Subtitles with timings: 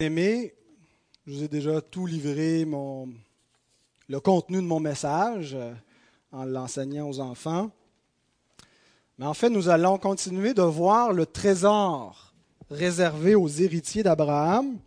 [0.00, 0.52] Aimé,
[1.24, 5.72] je vous ai déjà tout livré le contenu de mon message euh,
[6.32, 7.70] en l'enseignant aux enfants.
[9.18, 12.34] Mais en fait, nous allons continuer de voir le trésor
[12.68, 14.78] réservé aux héritiers d'Abraham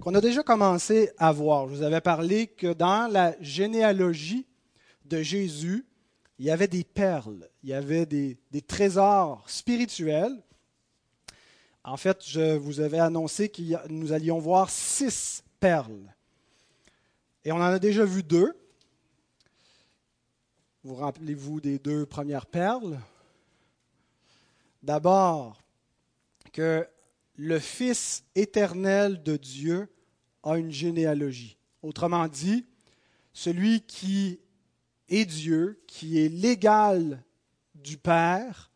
[0.00, 1.68] qu'on a déjà commencé à voir.
[1.68, 4.46] Je vous avais parlé que dans la généalogie
[5.04, 5.86] de Jésus,
[6.40, 10.36] il y avait des perles, il y avait des trésors spirituels
[11.86, 16.12] en fait, je vous avais annoncé que nous allions voir six perles.
[17.44, 18.52] Et on en a déjà vu deux.
[20.82, 22.98] Vous rappelez-vous des deux premières perles?
[24.82, 25.62] D'abord,
[26.52, 26.88] que
[27.36, 29.88] le Fils éternel de Dieu
[30.42, 31.56] a une généalogie.
[31.82, 32.66] Autrement dit,
[33.32, 34.40] celui qui
[35.08, 37.22] est Dieu, qui est l'égal
[37.76, 38.72] du Père,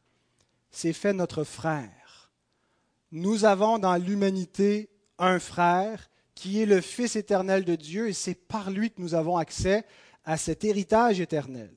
[0.71, 2.00] s'est fait notre frère
[3.13, 8.35] nous avons dans l'humanité un frère qui est le Fils éternel de Dieu et c'est
[8.35, 9.85] par lui que nous avons accès
[10.25, 11.71] à cet héritage éternel.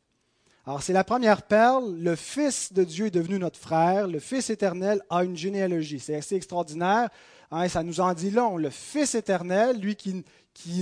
[0.65, 4.49] Alors c'est la première perle, le Fils de Dieu est devenu notre frère, le Fils
[4.49, 5.99] éternel a une généalogie.
[5.99, 7.09] C'est assez extraordinaire,
[7.51, 8.55] hein, ça nous en dit long.
[8.55, 10.23] Le Fils éternel, lui qui,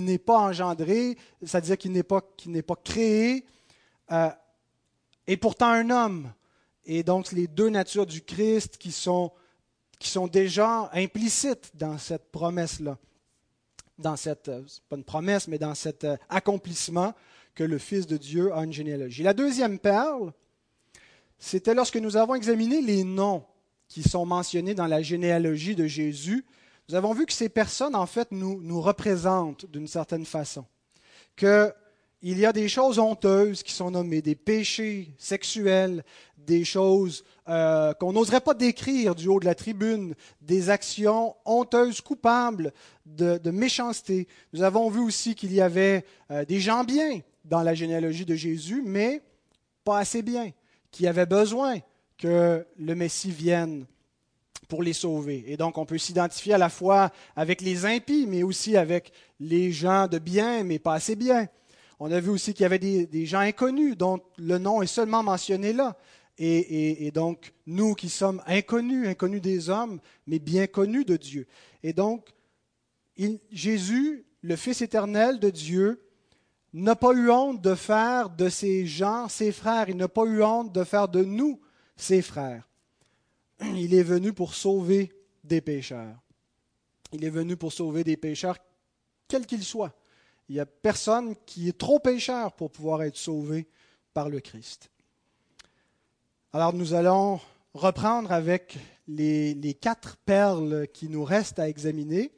[0.02, 3.46] n'est pas engendré, c'est-à-dire qui n'est pas, qui n'est pas créé,
[4.12, 4.30] euh,
[5.26, 6.32] est pourtant un homme.
[6.86, 9.32] Et donc les deux natures du Christ qui sont
[10.02, 12.98] qui sont déjà implicites dans cette promesse-là,
[14.00, 17.14] dans cette, euh, pas une promesse, mais dans cet euh, accomplissement
[17.54, 19.22] que le Fils de Dieu a une généalogie.
[19.22, 20.34] La deuxième perle,
[21.38, 23.46] c'était lorsque nous avons examiné les noms
[23.88, 26.48] qui sont mentionnés dans la généalogie de Jésus.
[26.90, 30.66] Nous avons vu que ces personnes, en fait, nous, nous représentent d'une certaine façon.
[31.36, 31.72] Que
[32.22, 36.04] il y a des choses honteuses qui sont nommées, des péchés sexuels,
[36.38, 42.02] des choses euh, qu'on n'oserait pas décrire du haut de la tribune, des actions honteuses,
[42.02, 42.74] coupables
[43.06, 44.28] de, méchanceté.
[44.54, 48.36] Nous avons vu aussi qu'il y avait euh, des gens bien dans la généalogie de
[48.36, 49.22] Jésus, mais
[49.84, 50.52] pas assez bien,
[50.92, 51.78] qui avaient besoin
[52.18, 53.86] que le Messie vienne
[54.68, 55.44] pour les sauver.
[55.48, 59.72] Et donc on peut s'identifier à la fois avec les impies, mais aussi avec les
[59.72, 61.48] gens de bien, mais pas assez bien.
[62.04, 65.22] On a vu aussi qu'il y avait des, gens inconnus dont le nom est seulement
[65.22, 65.96] mentionné là.
[66.40, 71.46] Et, donc, nous qui sommes inconnus, inconnus des hommes, mais bien connus de Dieu.
[71.84, 72.34] Et donc,
[73.52, 76.04] Jésus, le Fils éternel de Dieu,
[76.74, 79.88] n'a pas eu honte de faire de ces gens ses frères.
[79.88, 81.62] Il n'a pas eu honte de faire de nous
[81.98, 82.68] ses frères.
[83.76, 85.14] Il est venu pour sauver
[85.44, 86.18] des pécheurs.
[87.14, 88.58] Il est venu pour sauver des pécheurs,
[89.28, 89.94] quels qu'ils soient.
[90.52, 93.70] Il n'y a personne qui est trop pécheur pour pouvoir être sauvé
[94.14, 94.92] par le Christ.
[96.52, 97.40] Alors nous allons
[97.74, 102.34] reprendre avec les, quatre perles qui nous restent à examiner.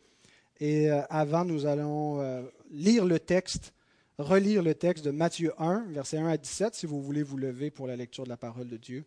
[0.59, 3.73] Et euh, avant, nous allons euh, lire le texte,
[4.19, 7.71] relire le texte de Matthieu 1, versets 1 à 17, si vous voulez vous lever
[7.71, 9.05] pour la lecture de la parole de Dieu.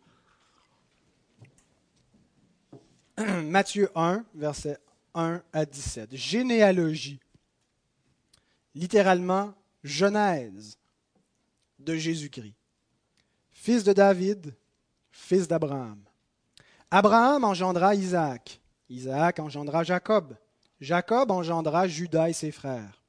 [3.44, 4.78] Matthieu 1, versets
[5.14, 6.16] 1 à 17.
[6.16, 7.20] Généalogie
[8.76, 10.78] littéralement Genèse
[11.78, 12.54] de Jésus-Christ.
[13.50, 14.54] Fils de David,
[15.10, 15.98] fils d'Abraham.
[16.90, 18.60] Abraham engendra Isaac.
[18.88, 20.36] Isaac engendra Jacob.
[20.80, 23.02] Jacob engendra Judas et ses frères.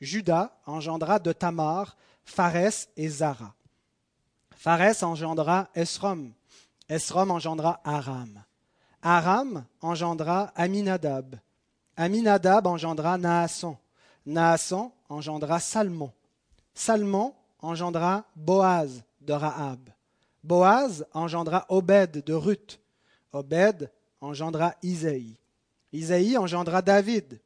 [0.00, 3.54] Judas engendra de Tamar, Pharès et Zara.
[4.56, 6.32] Pharès engendra Esrom.
[6.88, 8.44] Esrom engendra Aram.
[9.00, 11.36] Aram engendra Aminadab.
[11.96, 13.76] Aminadab engendra Naasson.
[14.26, 16.12] Naasson engendra Salmon.
[16.74, 19.80] Salmon engendra Boaz de Rahab.
[20.42, 22.78] Boaz engendra Obed de Ruth.
[23.32, 25.38] Obed engendra Isaïe.
[25.92, 27.40] Isaïe engendra David.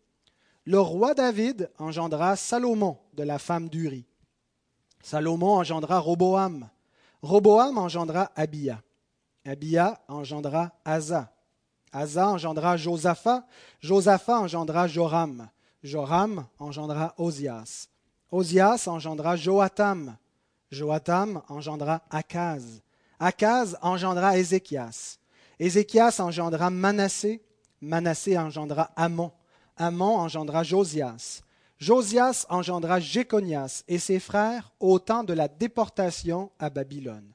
[0.64, 4.04] Le roi David engendra Salomon de la femme d'Uri.
[5.02, 6.68] Salomon engendra Roboam.
[7.22, 8.82] Roboam engendra Abia.
[9.44, 11.32] Abia engendra Asa.
[11.92, 13.46] Asa engendra Josaphat.
[13.80, 15.48] Josaphat engendra Joram.
[15.82, 17.88] Joram engendra Osias.
[18.30, 20.16] Osias engendra Joatam.
[20.70, 22.82] Joatam engendra Akaz.
[23.18, 25.18] Akaz engendra Ézéchias.
[25.58, 27.40] Ézéchias engendra Manassé.
[27.80, 29.30] Manassé engendra Amon.
[29.76, 31.42] Amon engendra Josias.
[31.78, 37.32] Josias engendra Jéconias et ses frères au temps de la déportation à Babylone.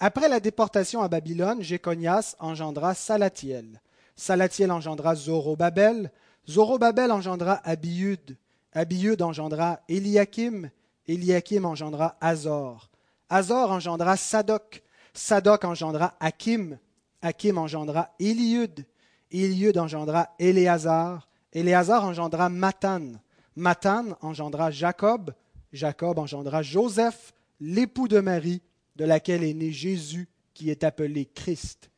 [0.00, 3.80] Après la déportation à Babylone, Jéconias engendra Salatiel.
[4.16, 6.10] Salatiel engendra Zorobabel.
[6.48, 8.36] Zorobabel engendra Abiud,
[8.72, 10.70] Abiud engendra Eliakim,
[11.06, 12.90] Eliakim engendra Azor,
[13.28, 14.82] Azor engendra Sadoc,
[15.12, 16.78] Sadoc engendra Hakim,
[17.22, 18.84] Hakim engendra Eliud,
[19.30, 23.20] Eliud engendra Éléazar, Éléazar engendra Mathan.
[23.56, 25.32] Mathan engendra Jacob.
[25.72, 28.62] Jacob engendra Joseph, l'époux de Marie,
[28.96, 31.90] de laquelle est né Jésus, qui est appelé Christ.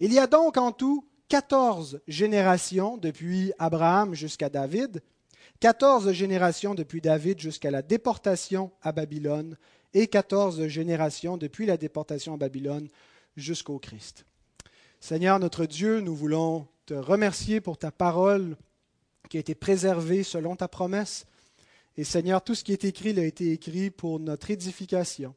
[0.00, 5.00] Il y a donc en tout quatorze générations depuis Abraham jusqu'à David,
[5.60, 9.56] quatorze générations depuis David jusqu'à la déportation à Babylone,
[9.94, 12.86] et quatorze générations depuis la déportation à Babylone
[13.34, 14.26] jusqu'au Christ.
[15.00, 18.58] Seigneur notre Dieu, nous voulons te remercier pour ta parole
[19.30, 21.24] qui a été préservée selon ta promesse.
[21.96, 25.34] Et Seigneur, tout ce qui est écrit a été écrit pour notre édification.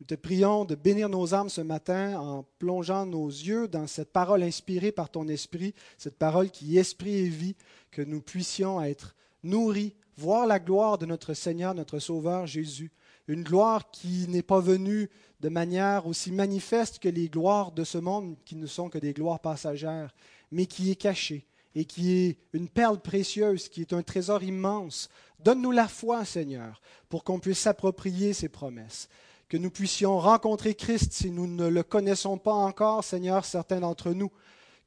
[0.00, 4.12] Nous te prions de bénir nos âmes ce matin en plongeant nos yeux dans cette
[4.12, 7.56] parole inspirée par ton esprit, cette parole qui esprit et vie,
[7.90, 12.92] que nous puissions être nourris, voir la gloire de notre Seigneur, notre Sauveur Jésus,
[13.26, 15.10] une gloire qui n'est pas venue
[15.40, 19.12] de manière aussi manifeste que les gloires de ce monde, qui ne sont que des
[19.12, 20.14] gloires passagères,
[20.52, 25.08] mais qui est cachée et qui est une perle précieuse, qui est un trésor immense.
[25.40, 29.08] Donne-nous la foi, Seigneur, pour qu'on puisse s'approprier ces promesses,
[29.48, 34.12] que nous puissions rencontrer Christ si nous ne le connaissons pas encore, Seigneur, certains d'entre
[34.12, 34.30] nous,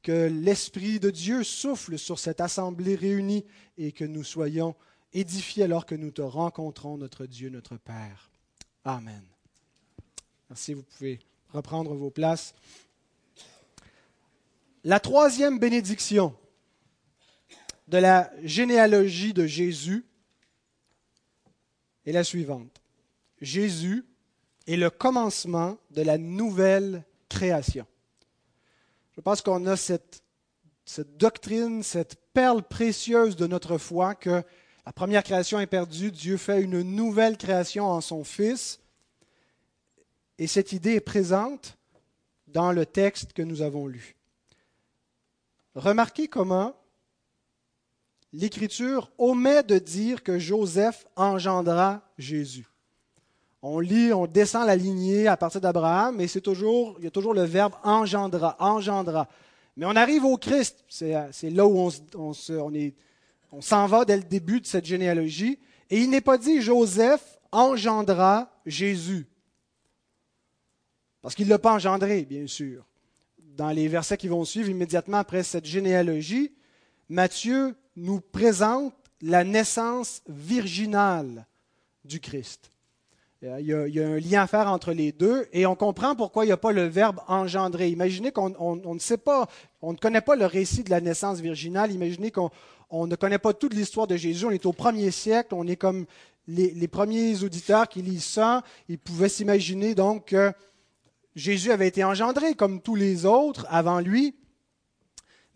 [0.02, 3.44] que l'Esprit de Dieu souffle sur cette assemblée réunie
[3.76, 4.74] et que nous soyons
[5.12, 8.30] édifiés alors que nous te rencontrons, notre Dieu, notre Père.
[8.84, 9.22] Amen.
[10.48, 11.18] Merci, vous pouvez
[11.50, 12.54] reprendre vos places.
[14.84, 16.36] La troisième bénédiction
[17.88, 20.04] de la généalogie de Jésus
[22.04, 22.80] est la suivante.
[23.40, 24.04] Jésus
[24.66, 27.86] est le commencement de la nouvelle création.
[29.16, 30.22] Je pense qu'on a cette,
[30.84, 34.42] cette, doctrine, cette perle précieuse de notre foi que
[34.84, 38.80] la première création est perdue, Dieu fait une nouvelle création en son Fils.
[40.38, 41.78] Et cette idée est présente
[42.48, 44.16] dans le texte que nous avons lu.
[45.74, 46.74] Remarquez comment
[48.32, 52.71] l'Écriture omet de dire que Joseph engendra Jésus.
[53.62, 57.12] On lit, on descend la lignée à partir d'Abraham, mais c'est toujours, il y a
[57.12, 59.28] toujours le verbe engendra, engendra.
[59.76, 62.32] Mais on arrive au Christ, c'est là où on,
[63.60, 65.60] s'en va dès le début de cette généalogie.
[65.90, 69.28] Et il n'est pas dit Joseph engendra Jésus.
[71.20, 72.84] Parce qu'il ne l'a pas engendré, bien sûr.
[73.38, 76.52] Dans les versets qui vont suivre immédiatement après cette généalogie,
[77.08, 81.46] Matthieu nous présente la naissance virginale
[82.04, 82.71] du Christ.
[83.44, 86.48] Il y, a, un lien à faire entre les deux et on comprend pourquoi il
[86.48, 87.88] n'y a pas le verbe engendrer.
[87.88, 89.48] Imaginez qu'on ne sait pas,
[89.80, 91.90] on ne connaît pas le récit de la naissance virginale.
[91.90, 92.50] Imaginez qu'on
[92.92, 94.46] ne connaît pas toute l'histoire de Jésus.
[94.46, 96.06] On est au premier siècle, on est comme
[96.46, 98.62] les, les premiers auditeurs qui lisent ça.
[98.88, 100.52] Ils pouvaient s'imaginer donc que
[101.34, 104.36] Jésus avait été engendré comme tous les autres avant lui.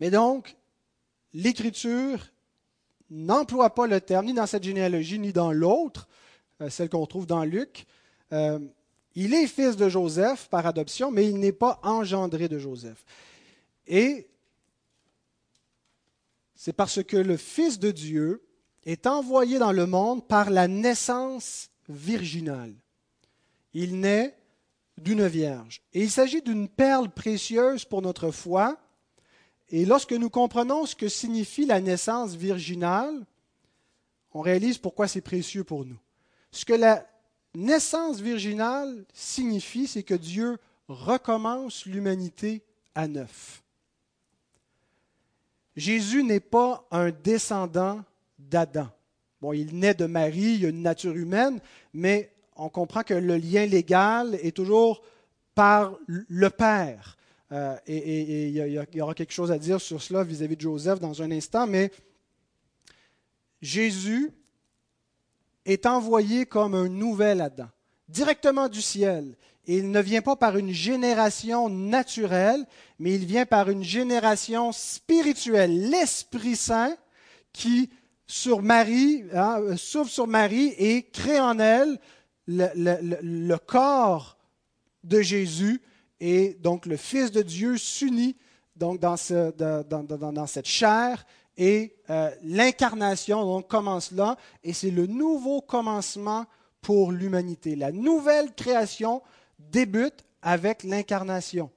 [0.01, 0.57] Mais donc,
[1.33, 2.19] l'Écriture
[3.09, 6.26] n'emploie pas le terme ni dans cette généalogie ni dans l'autre, euh,
[6.69, 7.85] celle qu'on trouve dans Luc.
[8.33, 8.59] Euh,
[9.15, 13.03] il est fils de Joseph par adoption, mais il n'est pas engendré de Joseph.
[13.87, 14.27] Et
[16.55, 18.43] c'est parce que le Fils de Dieu
[18.85, 22.73] est envoyé dans le monde par la naissance virginale.
[23.73, 24.35] Il naît
[24.97, 25.81] d'une vierge.
[25.93, 28.77] Et il s'agit d'une perle précieuse pour notre foi.
[29.69, 33.25] Et lorsque nous comprenons ce que signifie la naissance virginale,
[34.33, 35.99] on réalise pourquoi c'est précieux pour nous.
[36.51, 37.05] Ce que la
[37.55, 42.63] naissance virginale signifie, c'est que Dieu recommence l'humanité
[42.95, 43.63] à neuf.
[45.75, 48.03] Jésus n'est pas un descendant
[48.39, 48.87] d'Adam.
[49.41, 51.59] Bon, il naît de Marie, il a une nature humaine,
[51.93, 55.03] mais on comprend que le lien légal est toujours
[55.53, 57.17] par le Père.
[57.51, 60.99] Euh, et, il y, aura quelque chose à dire sur cela vis-à-vis -vis de Joseph
[60.99, 61.91] dans un instant, mais
[63.61, 64.31] Jésus
[65.67, 67.67] est envoyé comme un nouvel Adam,
[68.07, 69.35] directement du ciel.
[69.65, 72.65] Il ne vient pas par une génération naturelle,
[72.99, 76.95] mais il vient par une génération spirituelle, l'Esprit Saint
[77.51, 77.89] qui
[78.25, 81.99] sur Marie, hein, souffle sur Marie et crée en elle
[82.47, 84.37] le, corps
[85.03, 85.81] de Jésus
[86.19, 88.35] et donc le Fils de Dieu s'unit
[88.75, 91.25] donc dans, cette chair
[91.57, 96.45] et euh, l'incarnation donc commence là et c'est le nouveau commencement
[96.81, 97.75] pour l'humanité.
[97.75, 99.21] La nouvelle création
[99.59, 101.71] débute avec l'incarnation.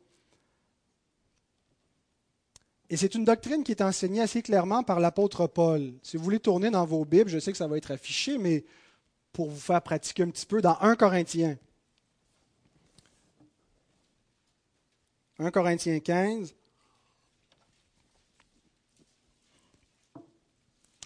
[2.91, 5.95] Et c'est une doctrine qui est enseignée assez clairement par l'apôtre Paul.
[6.03, 8.65] Si vous voulez tourner dans vos Bibles, je sais que ça va être affiché, mais
[9.33, 11.57] pour vous faire pratiquer un petit peu dans 1 Corinthiens.
[15.39, 16.55] 1 Corinthiens 15.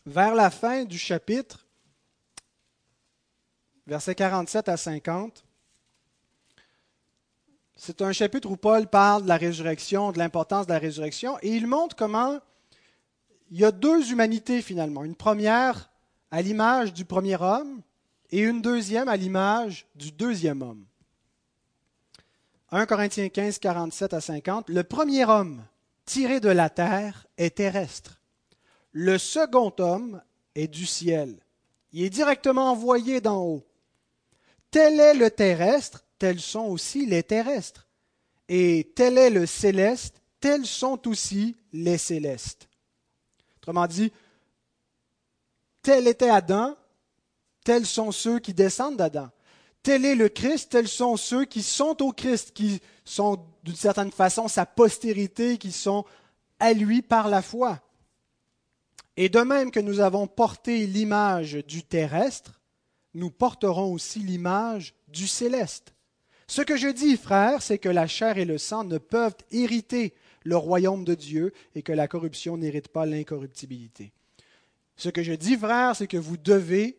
[0.06, 1.66] Vers la fin du chapitre,
[3.86, 5.44] versets 47 à 50,
[7.76, 11.56] c'est un chapitre où Paul parle de la résurrection, de l'importance de la résurrection, et
[11.56, 12.38] il montre comment
[13.50, 15.04] il y a deux humanités finalement.
[15.04, 15.90] Une première
[16.30, 17.80] à l'image du premier homme
[18.30, 20.84] et une deuxième à l'image du deuxième homme.
[22.72, 24.68] 1 Corinthiens 15, 47 à 50.
[24.68, 25.62] Le premier homme
[26.04, 28.20] tiré de la terre est terrestre.
[28.96, 30.22] Le second homme
[30.54, 31.34] est du ciel.
[31.92, 33.66] Il est directement envoyé d'en haut.
[34.70, 37.88] Tel est le terrestre, tels sont aussi les terrestres.
[38.48, 42.68] Et tel est le céleste, tels sont aussi les célestes.
[43.56, 44.12] Autrement dit,
[45.82, 46.76] tel était Adam,
[47.64, 49.28] tels sont ceux qui descendent d'Adam.
[49.82, 54.12] Tel est le Christ, tels sont ceux qui sont au Christ, qui sont d'une certaine
[54.12, 56.04] façon sa postérité, qui sont
[56.60, 57.80] à lui par la foi.
[59.16, 62.60] Et de même que nous avons porté l'image du terrestre,
[63.14, 65.94] nous porterons aussi l'image du céleste.
[66.46, 70.14] Ce que je dis, frère, c'est que la chair et le sang ne peuvent hériter
[70.44, 74.12] le royaume de Dieu et que la corruption n'hérite pas l'incorruptibilité.
[74.96, 76.98] Ce que je dis, frère, c'est que vous devez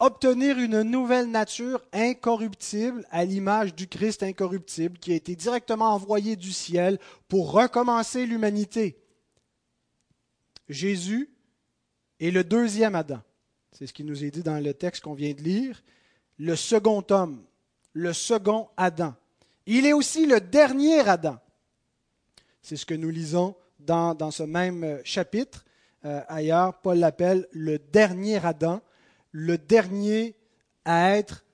[0.00, 6.36] obtenir une nouvelle nature incorruptible à l'image du Christ incorruptible qui a été directement envoyé
[6.36, 6.98] du ciel
[7.28, 8.96] pour recommencer l'humanité.
[10.68, 11.30] Jésus
[12.20, 13.20] est le deuxième Adam.
[13.72, 15.82] C'est ce qui nous est dit dans le texte qu'on vient de lire.
[16.38, 17.42] Le second homme,
[17.92, 19.14] le second Adam.
[19.66, 21.38] Il est aussi le dernier Adam.
[22.62, 25.64] C'est ce que nous lisons dans, ce même chapitre.
[26.04, 28.80] Euh, ailleurs, Paul l'appelle le dernier Adam
[29.32, 30.36] le dernier
[30.84, 31.44] à être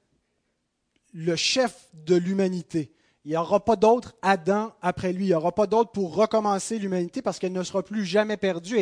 [1.12, 2.92] le chef de l'humanité.
[3.24, 5.24] Il n'y aura pas d'autre Adam après lui.
[5.24, 8.76] Il n'y aura pas d'autre pour recommencer l'humanité parce qu'elle ne sera plus jamais perdue.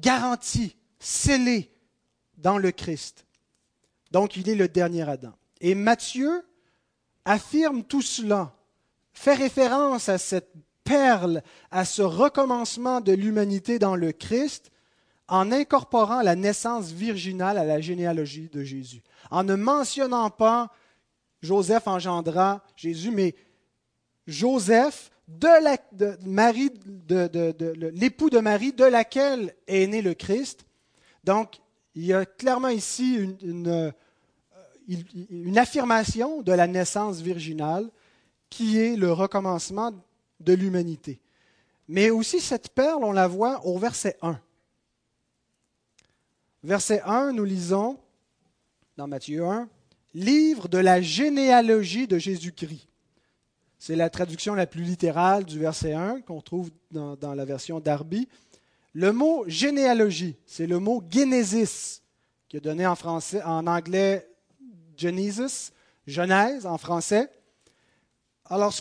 [0.00, 1.70] Garantie, scellée
[2.38, 3.26] dans le Christ.
[4.10, 5.32] Donc il est le dernier Adam.
[5.60, 6.44] Et Matthieu
[7.24, 8.54] affirme tout cela,
[9.12, 10.52] fait référence à cette
[10.84, 14.70] perle, à ce recommencement de l'humanité dans le Christ,
[15.28, 20.70] en incorporant la naissance virginale à la généalogie de Jésus, en ne mentionnant pas
[21.42, 23.34] Joseph engendra Jésus, mais
[24.26, 25.48] Joseph de
[27.90, 30.64] l'époux de Marie, de laquelle est né le Christ.
[31.24, 31.60] Donc,
[31.94, 33.90] il y a clairement ici une, euh,
[35.30, 37.90] une affirmation de la naissance virginale
[38.50, 39.92] qui est le recommencement
[40.40, 41.20] de l'humanité.
[41.88, 44.40] Mais aussi cette perle, on la voit au verset 1.
[46.62, 47.98] Verset 1, nous lisons
[48.96, 49.68] dans Matthieu 1,
[50.14, 52.88] livre de la généalogie de Jésus-Christ.
[53.86, 58.26] C'est la traduction la plus littérale du verset 1 qu'on trouve dans, la version Darby.
[58.94, 62.02] Le mot généalogie, c'est le mot Genesis,
[62.48, 64.28] qui est donné en, en anglais
[64.96, 65.70] Genesis,
[66.04, 67.30] Genèse en français.
[68.46, 68.74] Alors,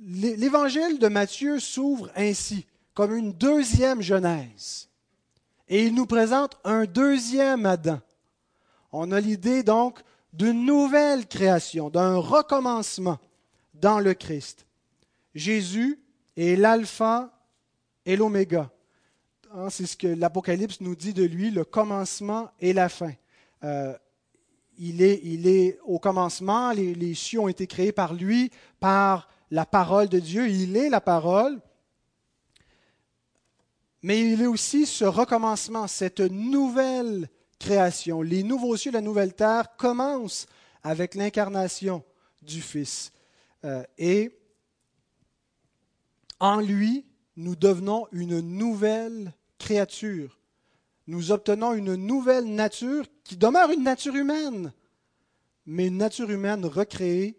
[0.00, 4.90] l'évangile de Matthieu s'ouvre ainsi, comme une deuxième Genèse.
[5.66, 7.98] Et il nous présente un deuxième Adam.
[8.92, 9.98] On a l'idée donc
[10.32, 13.18] d'une nouvelle création, d'un recommencement
[13.82, 14.66] dans le Christ.
[15.34, 16.00] Jésus
[16.38, 17.30] est l'alpha
[18.06, 18.70] et l'oméga.
[19.52, 23.12] Hein, c'est ce que l'Apocalypse nous dit de lui, le commencement et la fin.
[23.64, 23.94] Euh,
[24.78, 29.28] il, est, il, est, au commencement, les, les cieux ont été créés par lui, par
[29.50, 30.48] la parole de Dieu.
[30.48, 31.60] Il est la parole
[34.02, 38.20] mais il est aussi ce recommencement, cette nouvelle création.
[38.20, 40.46] Les nouveaux cieux, la nouvelle terre commencent
[40.82, 42.02] avec l'incarnation
[42.42, 43.12] du Fils.
[43.64, 44.36] Euh, et
[46.40, 50.38] en lui, nous devenons une nouvelle créature.
[51.06, 54.72] Nous obtenons une nouvelle nature qui demeure une nature humaine,
[55.66, 57.38] mais une nature humaine recréée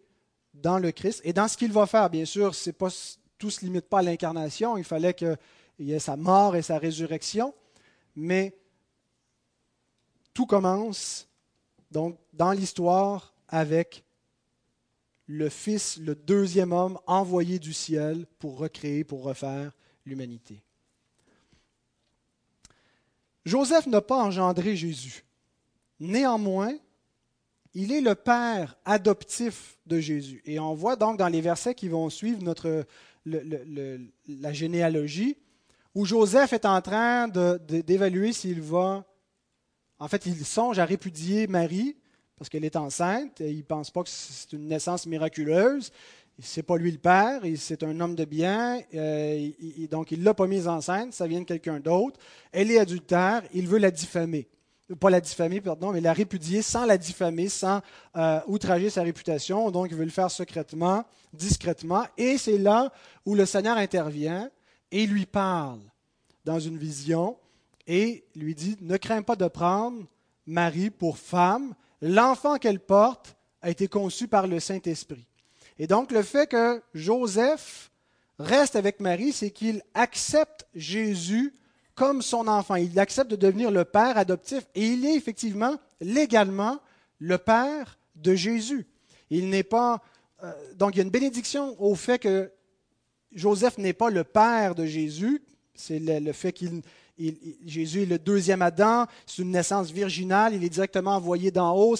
[0.53, 2.09] dans le Christ et dans ce qu'il va faire.
[2.09, 2.89] Bien sûr, c'est pas,
[3.37, 4.77] tout ne se limite pas à l'incarnation.
[4.77, 5.35] Il fallait que
[5.79, 7.53] il y a sa mort et sa résurrection,
[8.15, 8.55] mais
[10.33, 11.27] tout commence
[11.91, 14.03] dans l'histoire avec
[15.33, 19.71] le Fils, le deuxième homme envoyé du ciel pour recréer, pour refaire
[20.05, 20.61] l'humanité.
[23.43, 25.25] Joseph n'a pas engendré Jésus.
[25.99, 26.73] Néanmoins,
[27.73, 30.43] il est le père adoptif de Jésus.
[30.45, 32.85] Et on voit donc dans les versets qui vont suivre notre,
[33.25, 35.37] la généalogie
[35.95, 39.03] où Joseph est en train d'évaluer s'il va.
[39.97, 41.97] En fait, il songe à répudier Marie
[42.43, 43.39] parce qu'elle est enceinte.
[43.39, 45.93] Il ne pense pas que c'est une naissance miraculeuse.
[46.39, 49.49] c'est pas lui le père, c'est un homme de bien, euh,
[49.89, 52.19] donc il l'a pas mise enceinte, ça vient de quelqu'un d'autre.
[52.51, 54.49] Elle est adultère, il veut la diffamer.
[54.99, 57.79] Pas la diffamer, pardon, mais la répudier sans la diffamer, sans
[58.17, 59.71] euh, outrager sa réputation.
[59.71, 62.03] Donc il veut le faire secrètement, discrètement.
[62.17, 62.91] Et c'est là
[63.25, 64.49] où le Seigneur intervient
[64.91, 65.79] et lui parle
[66.43, 67.37] dans une vision
[67.87, 70.03] et lui dit, ne crains pas de prendre
[70.45, 71.73] Marie pour femme,
[72.03, 75.25] l'enfant qu'elle porte a été conçu par le Saint-Esprit.
[75.79, 77.91] Et donc le fait que Joseph
[78.37, 81.53] reste avec Marie, c'est qu'il accepte Jésus
[81.95, 82.75] comme son enfant.
[82.75, 86.79] Il accepte de devenir le père adoptif et il est effectivement légalement
[87.19, 88.85] le père de Jésus.
[89.29, 90.01] Il n'est pas
[90.43, 92.51] euh, donc il y a une bénédiction au fait que
[93.31, 95.41] Joseph n'est pas le père de Jésus,
[95.73, 96.81] c'est le, fait qu'il
[97.17, 101.95] Jésus est le deuxième Adam, c'est une naissance virginale, il est directement envoyé d'en haut,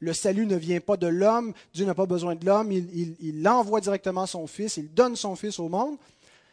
[0.00, 3.46] le salut ne vient pas de l'homme, Dieu n'a pas besoin de l'homme, il, il,
[3.46, 5.98] envoie directement son fils, il donne son fils au monde.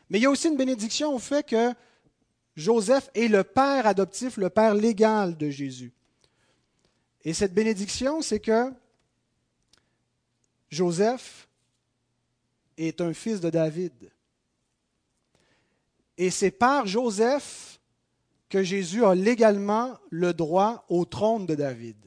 [0.10, 1.72] Mais il y a aussi une bénédiction au fait que
[2.57, 5.93] Joseph est le père adoptif, le père légal de Jésus.
[7.24, 8.72] Et cette bénédiction, c'est que
[10.69, 11.48] Joseph
[12.77, 13.93] est un fils de David.
[16.17, 17.73] Et c'est par Joseph
[18.53, 21.98] que Jésus a légalement le droit au trône de David.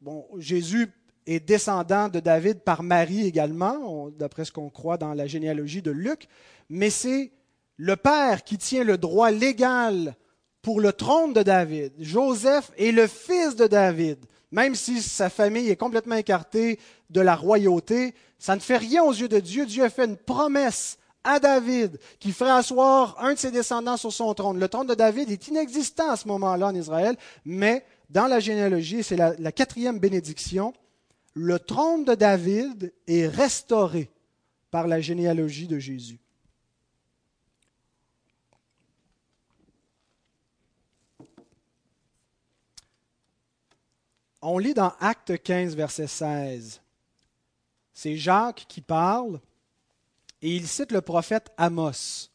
[0.00, 0.86] Bon, Jésus
[1.26, 5.90] est descendant de David par Marie également, d'après ce qu'on croit dans la généalogie de
[5.90, 6.28] Luc,
[6.68, 7.32] mais c'est
[7.76, 10.14] le Père qui tient le droit légal
[10.62, 11.92] pour le trône de David.
[11.98, 14.18] Joseph est le fils de David.
[14.52, 19.12] Même si sa famille est complètement écartée de la royauté, ça ne fait rien aux
[19.12, 19.66] yeux de Dieu.
[19.66, 24.12] Dieu a fait une promesse à David, qui ferait asseoir un de ses descendants sur
[24.12, 24.58] son trône.
[24.58, 29.02] Le trône de David est inexistant à ce moment-là en Israël, mais dans la généalogie,
[29.02, 30.72] c'est la, quatrième bénédiction,
[31.34, 34.10] le trône de David est restauré
[34.70, 36.18] par la généalogie de Jésus.
[44.42, 46.80] On lit dans Acte 15, verset 16.
[47.92, 49.38] C'est Jacques qui parle
[50.42, 52.30] et il cite le prophète Amos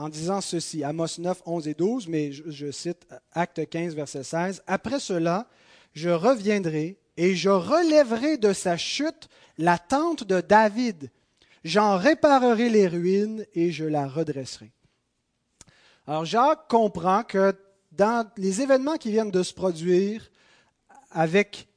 [0.00, 4.62] en disant ceci, Amos 9, 11 et 12, mais je, cite Acte 15, verset 16.
[4.66, 5.46] Après cela,
[5.92, 11.10] je reviendrai et je relèverai de sa chute la tente de David.
[11.64, 14.72] J'en réparerai les ruines et je la redresserai.
[16.06, 17.54] Alors Jacques comprend que
[17.92, 20.30] dans les événements qui viennent de se produire
[21.10, 21.68] avec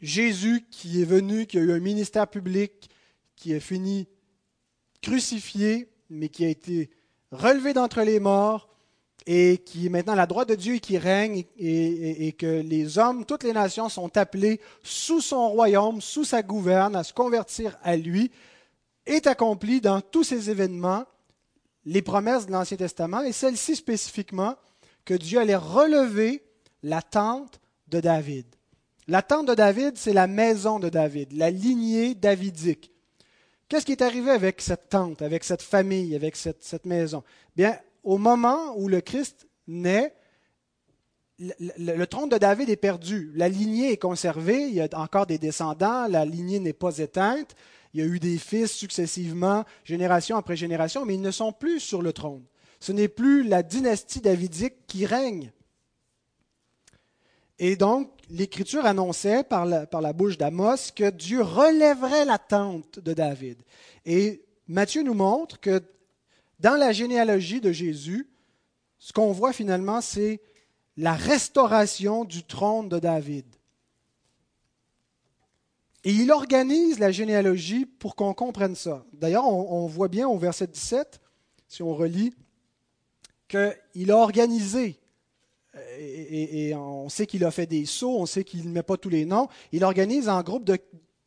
[0.00, 2.90] Jésus qui est venu, qui a eu un ministère public,
[3.36, 4.06] qui a fini
[5.02, 6.90] crucifié, mais qui a été
[7.30, 8.68] relevé d'entre les morts
[9.26, 13.26] et qui est maintenant la droite de Dieu et qui règne, et, que les hommes,
[13.26, 17.96] toutes les nations sont appelées sous son royaume, sous sa gouverne, à se convertir à
[17.96, 18.30] lui,
[19.04, 21.04] est accompli dans tous ces événements
[21.84, 24.56] les promesses de l'Ancien Testament, et celle-ci spécifiquement,
[25.04, 26.42] que Dieu allait relever
[26.82, 28.46] la tente de David.
[29.08, 32.92] La tente de David, c'est la maison de David, la lignée davidique.
[33.68, 37.22] Qu'est-ce qui est arrivé avec cette tente, avec cette famille, avec cette, maison?
[37.54, 40.14] Bien, au moment où le Christ naît,
[41.38, 43.30] le, trône de David est perdu.
[43.34, 47.54] La lignée est conservée, il y a encore des descendants, la lignée n'est pas éteinte.
[47.92, 51.80] Il y a eu des fils successivement, génération après génération, mais ils ne sont plus
[51.80, 52.44] sur le trône.
[52.80, 55.52] Ce n'est plus la dynastie davidique qui règne.
[57.58, 63.58] Et donc, l'Écriture annonçait par la, bouche d'Amos que Dieu relèverait la tente de David.
[64.04, 65.82] Et Matthieu nous montre que
[66.60, 68.28] dans la généalogie de Jésus,
[68.98, 70.40] ce qu'on voit finalement, c'est
[70.96, 73.46] la restauration du trône de David.
[76.04, 79.04] Et il organise la généalogie pour qu'on comprenne ça.
[79.12, 81.20] D'ailleurs, on, voit bien au verset 17,
[81.66, 82.34] si on relit,
[83.48, 84.98] qu'il a organisé
[85.98, 89.08] et, on sait qu'il a fait des sauts, on sait qu'il ne met pas tous
[89.08, 89.48] les noms.
[89.72, 90.78] Il organise en groupe de,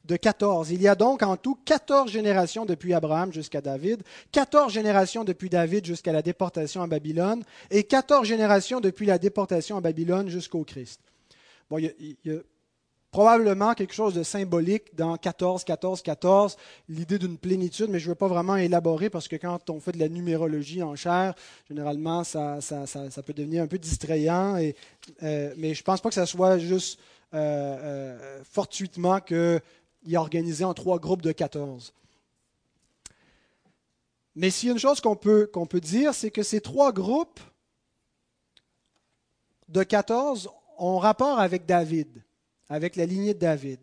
[0.05, 0.71] de 14.
[0.71, 5.49] Il y a donc en tout 14 générations depuis Abraham jusqu'à David, 14 générations depuis
[5.49, 10.63] David jusqu'à la déportation à Babylone, et 14 générations depuis la déportation à Babylone jusqu'au
[10.63, 11.01] Christ.
[11.69, 12.35] Bon, il y a,
[13.11, 18.11] probablement quelque chose de symbolique dans 14, 14, 14, l'idée d'une plénitude, mais je ne
[18.11, 21.35] veux pas vraiment élaborer parce que quand on fait de la numérologie en chair,
[21.67, 22.59] généralement, ça,
[23.25, 24.55] peut devenir un peu distrayant.
[24.55, 24.75] Et,
[25.23, 26.99] euh, mais je ne pense pas que ça soit juste
[27.33, 29.61] euh, euh, fortuitement qu'il
[30.09, 31.93] est organisé en trois groupes de 14.
[34.35, 36.93] Mais s'il y a une chose qu'on peut, qu'on peut dire, c'est que ces trois
[36.93, 37.41] groupes
[39.67, 42.23] de 14 ont rapport avec David
[42.71, 43.79] avec la lignée de David.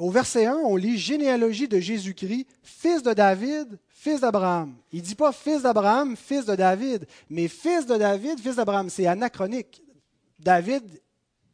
[0.00, 4.74] au verset 1, on lit généalogie de Jésus-Christ, fils de David, fils d'Abraham.
[4.92, 8.88] Il ne dit pas fils d'Abraham, fils de David, mais fils de David, fils d'Abraham.
[8.88, 9.82] C'est anachronique.
[10.38, 10.84] David,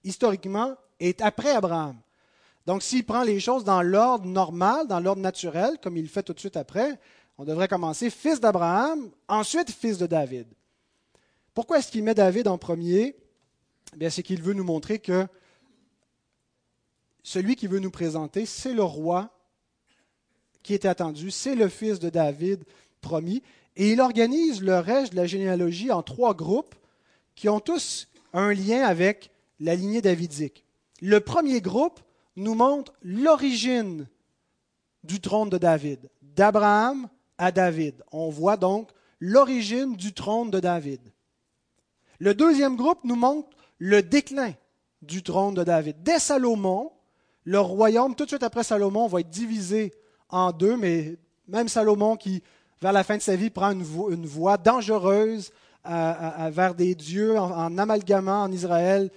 [0.05, 1.97] historiquement, est après Abraham.
[2.67, 6.23] Donc, s'il prend les choses dans l'ordre normal, dans l'ordre naturel, comme il le fait
[6.23, 7.01] tout de suite après,
[7.39, 10.47] on devrait commencer fils d'Abraham, ensuite fils de David.
[11.53, 13.17] Pourquoi est-ce qu'il met David en premier?
[14.01, 15.27] Eh C'est qu'il veut nous montrer que
[17.23, 19.31] celui qui veut nous présenter, c'est le roi
[20.63, 22.65] qui était attendu, c'est le fils de David
[23.01, 23.43] promis.
[23.77, 26.75] Et il organise le reste de la généalogie en trois groupes
[27.35, 30.65] qui ont tous un lien avec la lignée davidique.
[31.01, 32.01] Le premier groupe
[32.37, 34.07] nous montre l'origine
[35.05, 38.03] du trône de David, d'Abraham à David.
[38.13, 41.01] On voit donc l'origine du trône de David.
[42.19, 44.53] Le deuxième groupe nous montre le déclin
[45.03, 45.97] du trône de David.
[46.03, 46.91] Dès Salomon,
[47.45, 49.93] le royaume, tout de suite après Salomon, va être divisé
[50.29, 51.17] en deux, mais
[51.49, 52.43] même Salomon qui,
[52.81, 55.53] vers la fin de sa vie, prend une, voie, dangereuse
[55.85, 59.11] vers des dieux, en, amalgamant en Israël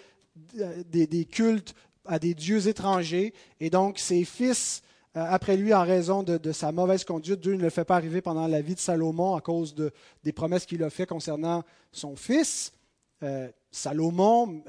[0.60, 1.74] euh, des, cultes
[2.06, 3.34] à des dieux étrangers.
[3.60, 4.84] Et donc, ses fils,
[5.18, 8.22] euh, après lui, en raison de, sa mauvaise conduite, Dieu ne le fait pas arriver
[8.22, 9.92] pendant la vie de Salomon à cause de,
[10.24, 12.74] des promesses qu'il a faites concernant son fils.
[13.24, 14.64] Euh, Salomon,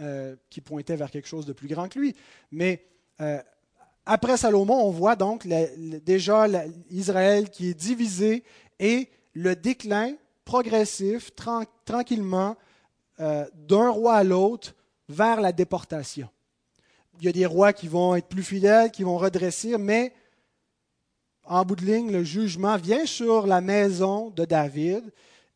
[0.50, 2.14] qui pointait vers quelque chose de plus grand que lui.
[2.50, 2.84] Mais
[3.20, 3.40] euh,
[4.06, 6.46] après Salomon, on voit donc déjà
[6.90, 8.44] Israël qui est divisé
[8.78, 11.30] et le déclin progressif,
[11.84, 12.56] tranquillement,
[13.20, 14.74] euh, d'un roi à l'autre
[15.08, 16.28] vers la déportation.
[17.20, 20.14] Il y a des rois qui vont être plus fidèles, qui vont redresser, mais
[21.44, 25.12] en bout de ligne, le jugement vient sur la maison de David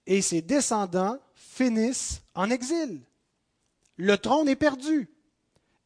[0.06, 3.00] et ses descendants finissent en exil.
[3.96, 5.08] Le trône est perdu.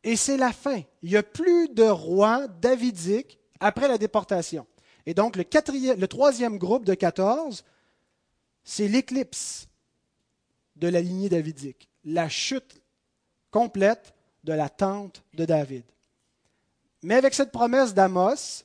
[0.05, 0.83] Et c'est la fin.
[1.03, 4.67] Il n'y a plus de roi davidique après la déportation.
[5.07, 7.65] Et donc, le, troisième groupe de 14,
[8.63, 9.69] c'est l'éclipse
[10.77, 12.81] de la lignée davidique, la chute
[13.51, 15.85] complète de la tente de David.
[17.03, 18.65] Mais avec cette promesse d'Amos,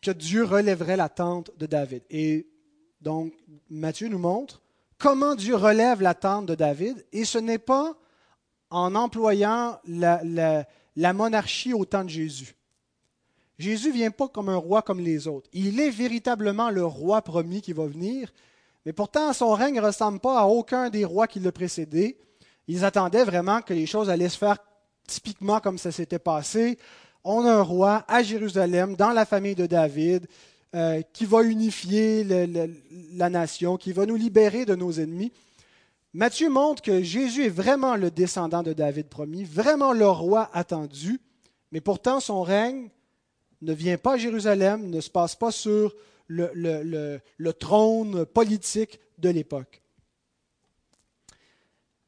[0.00, 2.02] que Dieu relèverait la tente de David.
[2.10, 2.46] Et
[3.00, 3.34] donc,
[3.68, 4.62] Matthieu nous montre
[4.98, 7.96] comment Dieu relève la tente de David, et ce n'est pas
[8.70, 10.66] en employant la,
[11.12, 12.54] monarchie au temps de Jésus.
[13.58, 15.48] Jésus ne vient pas comme un roi comme les autres.
[15.52, 18.32] Il est véritablement le roi promis qui va venir,
[18.84, 22.18] mais pourtant son règne ne ressemble pas à aucun des rois qui l'ont précédé.
[22.68, 24.58] Ils attendaient vraiment que les choses allaient se faire
[25.06, 26.78] typiquement comme ça s'était passé.
[27.24, 30.26] On a un roi à Jérusalem, dans la famille de David,
[30.76, 32.22] euh, qui va unifier
[33.14, 35.32] la nation, qui va nous libérer de nos ennemis.
[36.12, 41.18] Matthieu montre que Jésus est vraiment le descendant de David promis, vraiment le roi attendu,
[41.72, 42.90] mais pourtant son règne
[43.62, 45.94] ne vient pas à Jérusalem, ne se passe pas sur
[46.28, 49.80] le, trône politique de l'époque.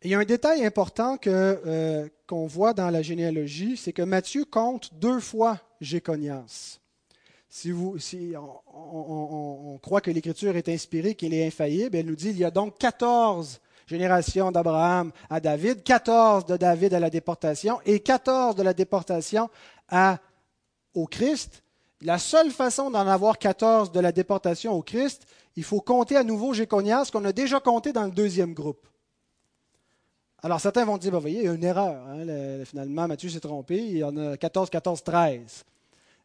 [0.02, 4.44] Il y a un détail important euh, qu'on voit dans la généalogie, c'est que Matthieu
[4.44, 6.80] compte deux fois Jéconias.
[7.48, 12.44] Si, on, croit que l'Écriture est inspirée, qu'elle est infaillible, elle nous dit qu'il y
[12.44, 18.54] a donc 14 génération d'Abraham à David, 14 de David à la déportation et 14
[18.54, 19.48] de la déportation
[20.94, 21.62] au Christ.
[22.02, 26.22] La seule façon d'en avoir 14 de la déportation au Christ, il faut compter à
[26.22, 28.86] nouveau Jéconias, qu'on a déjà compté dans le deuxième groupe.
[30.42, 32.06] Alors certains vont dire, vous voyez, il y a une erreur.
[32.06, 35.64] Hein, finalement, Matthieu s'est trompé, il y en a 14, 14, 13.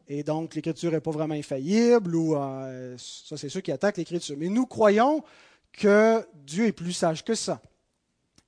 [0.06, 4.36] Et donc, l'Écriture n'est pas vraiment infaillible, ou euh, ça, c'est ceux qui attaquent l'Écriture.
[4.38, 5.24] Mais nous croyons
[5.72, 7.62] que Dieu est plus sage que ça.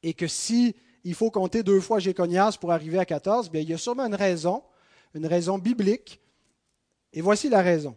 [0.02, 3.70] Et que si il faut compter deux fois Jéconias pour arriver à 14, bien, il
[3.70, 4.62] y a sûrement une raison,
[5.14, 6.20] une raison biblique.
[7.12, 7.96] Et voici la raison.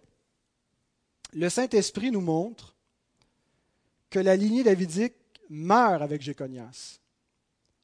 [1.34, 2.76] Le Saint-Esprit nous montre
[4.10, 5.16] que la lignée davidique
[5.50, 7.00] meurt avec Jéconias.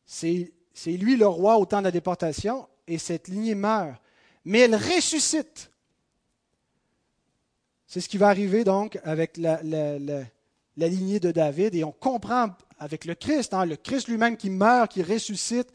[0.06, 4.02] C'est, c'est lui le roi au temps de la déportation, et cette lignée meurt.
[4.46, 5.72] Mais elle ressuscite.
[7.88, 9.62] C'est ce qui va arriver donc avec la,
[10.78, 14.92] lignée de David et on comprend avec le Christ, hein, le Christ lui-même qui meurt,
[14.92, 15.70] qui ressuscite,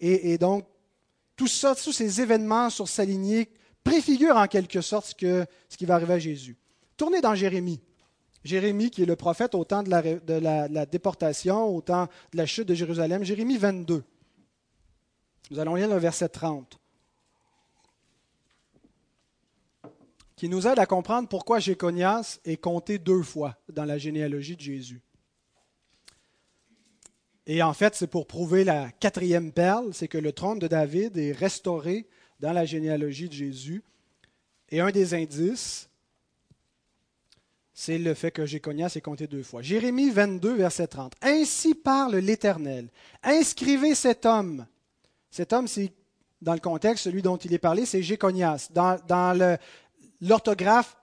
[0.00, 0.66] et, donc
[1.36, 3.50] tout ça, tous ces événements sur sa lignée
[3.84, 6.56] préfigurent en quelque sorte ce qui va arriver à Jésus.
[6.96, 7.80] Tournez dans Jérémie.
[8.42, 12.38] Jérémie, qui est le prophète au temps de la, de la déportation, au temps de
[12.38, 13.22] la chute de Jérusalem.
[13.22, 14.02] Jérémie 22.
[15.50, 16.78] Nous allons lire le verset 30.
[20.36, 24.60] Qui nous aide à comprendre pourquoi Jéconias est compté deux fois dans la généalogie de
[24.60, 25.00] Jésus.
[27.46, 31.16] Et en fait, c'est pour prouver la quatrième perle, c'est que le trône de David
[31.16, 32.06] est restauré
[32.40, 33.82] dans la généalogie de Jésus.
[34.68, 35.88] Et un des indices,
[37.72, 39.62] c'est le fait que Jéconias est compté deux fois.
[39.62, 41.12] Jérémie 22, verset 30.
[41.22, 42.88] Ainsi parle l'Éternel.
[43.22, 44.66] Inscrivez cet homme.
[45.30, 45.92] Cet homme, c'est
[46.42, 48.68] dans le contexte, celui dont il est parlé, c'est Jéconias.
[48.72, 49.58] Dans, dans
[50.20, 50.96] l'orthographe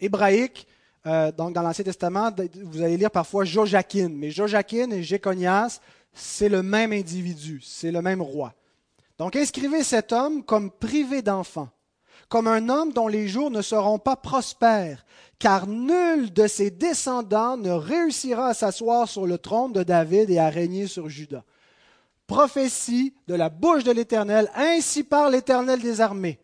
[0.00, 0.66] hébraïque,
[1.06, 2.30] euh, donc dans l'Ancien Testament,
[2.62, 4.08] vous allez lire parfois Jojakin.
[4.10, 5.80] Mais Jojakin et Jéconias,
[6.12, 8.54] c'est le même individu, c'est le même roi.
[9.18, 11.68] Donc inscrivez cet homme comme privé d'enfant
[12.32, 15.04] comme un homme dont les jours ne seront pas prospères,
[15.38, 20.38] car nul de ses descendants ne réussira à s'asseoir sur le trône de David et
[20.38, 21.44] à régner sur Juda.
[22.26, 26.38] Prophétie de la bouche de l'Éternel, ainsi parle l'Éternel des armées.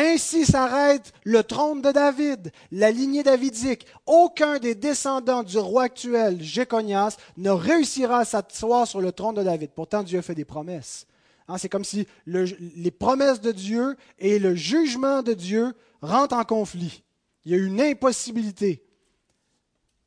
[0.00, 3.84] Ainsi s'arrête le trône de David, la lignée davidique.
[4.06, 9.42] Aucun des descendants du roi actuel, Jéconias, ne réussira à s'asseoir sur le trône de
[9.42, 9.70] David.
[9.72, 11.04] Pourtant, Dieu fait des promesses.
[11.48, 16.44] Hein, c'est comme si les promesses de Dieu et le jugement de Dieu rentrent en
[16.44, 17.02] conflit.
[17.44, 18.84] Il y a une impossibilité.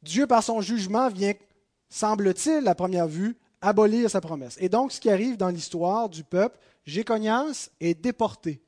[0.04, 1.34] Dieu, par son jugement, vient,
[1.90, 4.56] semble-t-il, à première vue, abolir sa promesse.
[4.62, 8.62] Et donc, ce qui arrive dans l'histoire du peuple, Jéconias est déporté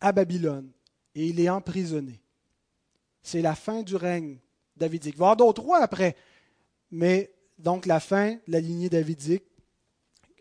[0.00, 0.70] à Babylone
[1.14, 2.20] et il est emprisonné.
[3.22, 4.38] C'est la fin du règne
[4.76, 5.14] davidique.
[5.14, 6.16] Il va y avoir d'autres rois après,
[6.90, 9.44] mais donc la fin de la lignée davidique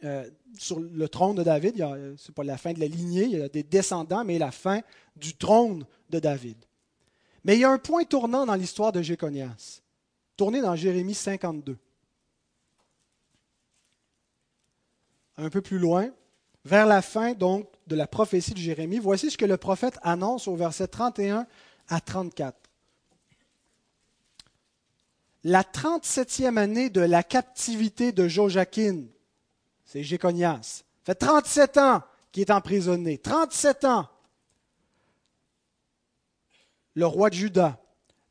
[0.03, 1.77] euh, sur le trône de David.
[1.77, 4.51] Ce n'est pas la fin de la lignée, il y a des descendants, mais la
[4.51, 4.81] fin
[5.15, 6.57] du trône de David.
[7.43, 9.81] Mais il y a un point tournant dans l'histoire de Jéconias,
[10.35, 11.77] tourné dans Jérémie 52.
[15.37, 16.11] Un peu plus loin,
[16.67, 20.47] vers la fin donc de la prophétie de Jérémie, voici ce que le prophète annonce
[20.47, 21.47] au verset 31
[21.87, 22.55] à 34.
[25.45, 29.05] La 37e année de la captivité de Joachim,
[29.85, 30.83] c'est Jéconias.
[31.05, 32.01] Fait 37 ans
[32.33, 33.17] qu'il est emprisonné.
[33.17, 34.09] 37 ans.
[36.95, 37.79] Le roi de Juda.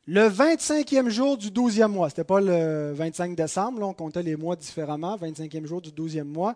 [0.05, 4.35] Le 25e jour du 12e mois, ce n'était pas le 25 décembre, on comptait les
[4.35, 6.55] mois différemment, 25e jour du 12e mois.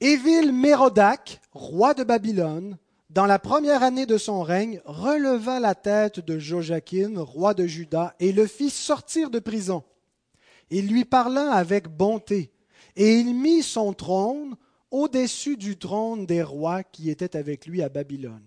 [0.00, 2.78] Évil Mérodac, roi de Babylone,
[3.10, 8.14] dans la première année de son règne, releva la tête de Joachim, roi de Juda,
[8.18, 9.84] et le fit sortir de prison.
[10.70, 12.50] Il lui parla avec bonté
[12.96, 14.56] et il mit son trône
[14.90, 18.44] au-dessus du trône des rois qui étaient avec lui à Babylone.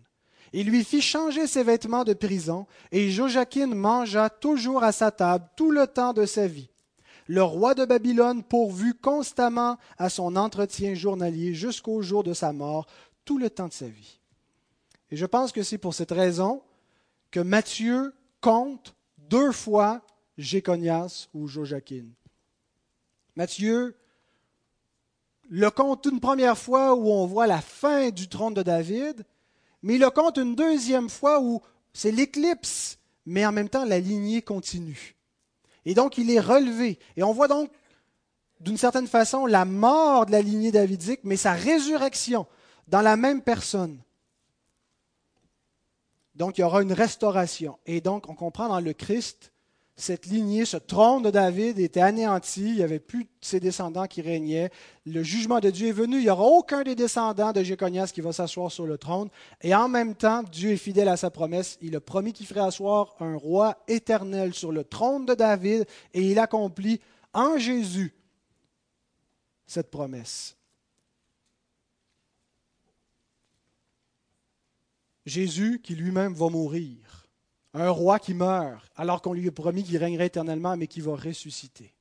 [0.54, 5.46] Il lui fit changer ses vêtements de prison, et Joachim mangea toujours à sa table
[5.58, 6.70] tout le temps de sa vie.
[7.28, 12.88] Le roi de Babylone pourvut constamment à son entretien journalier jusqu'au jour de sa mort,
[13.26, 14.20] tout le temps de sa vie.
[15.12, 16.62] Et je pense que c'est pour cette raison
[17.32, 20.02] que Matthieu compte deux fois
[20.38, 22.06] Jéconias ou Joachim.
[23.36, 23.96] Matthieu
[25.50, 29.26] le compte une première fois où on voit la fin du trône de David,
[29.82, 31.62] mais il le compte une deuxième fois où
[31.94, 35.17] c'est l'éclipse, mais en même temps la lignée continue.
[35.88, 37.00] Et donc il est relevé.
[37.16, 37.72] Et on voit donc
[38.60, 42.46] d'une certaine façon la mort de la lignée davidique, mais sa résurrection
[42.90, 43.98] dans la même personne.
[46.36, 47.80] Donc il y aura une restauration.
[47.86, 49.54] Et donc on comprend dans le Christ
[50.00, 54.06] cette lignée, ce trône de David était anéanti, il n'y avait plus de ses descendants
[54.06, 54.70] qui régnaient.
[55.08, 58.22] Le jugement de Dieu est venu, il n'y aura aucun des descendants de Jéconias qui
[58.22, 59.30] va s'asseoir sur le trône.
[59.60, 61.80] Et en même temps, Dieu est fidèle à sa promesse.
[61.82, 66.22] Il a promis qu'il ferait asseoir un roi éternel sur le trône de David et
[66.22, 67.02] il accomplit
[67.34, 68.14] en Jésus
[69.66, 70.56] cette promesse.
[75.26, 77.27] Jésus qui lui-même va mourir
[77.82, 81.16] un roi qui meurt alors qu'on lui a promis qu'il régnerait éternellement, mais qui va
[81.16, 81.94] ressusciter.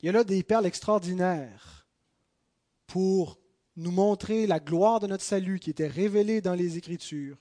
[0.00, 1.86] Il y a là des perles extraordinaires
[2.86, 3.38] pour
[3.76, 7.38] nous montrer la gloire de notre salut qui était révélée dans les Écritures,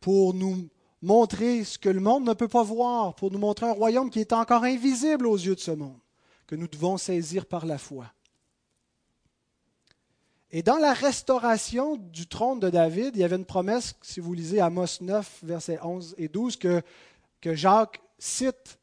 [0.00, 0.68] pour nous
[1.00, 4.20] montrer ce que le monde ne peut pas voir, pour nous montrer un royaume qui
[4.20, 5.98] est encore invisible aux yeux de ce monde,
[6.46, 8.06] que nous devons saisir par la foi.
[10.50, 14.32] Et dans la restauration du trône de David, il y avait une promesse, si vous
[14.32, 16.80] lisez Amos 9, versets 11 et 12, que,
[17.42, 18.78] que Jacques cite.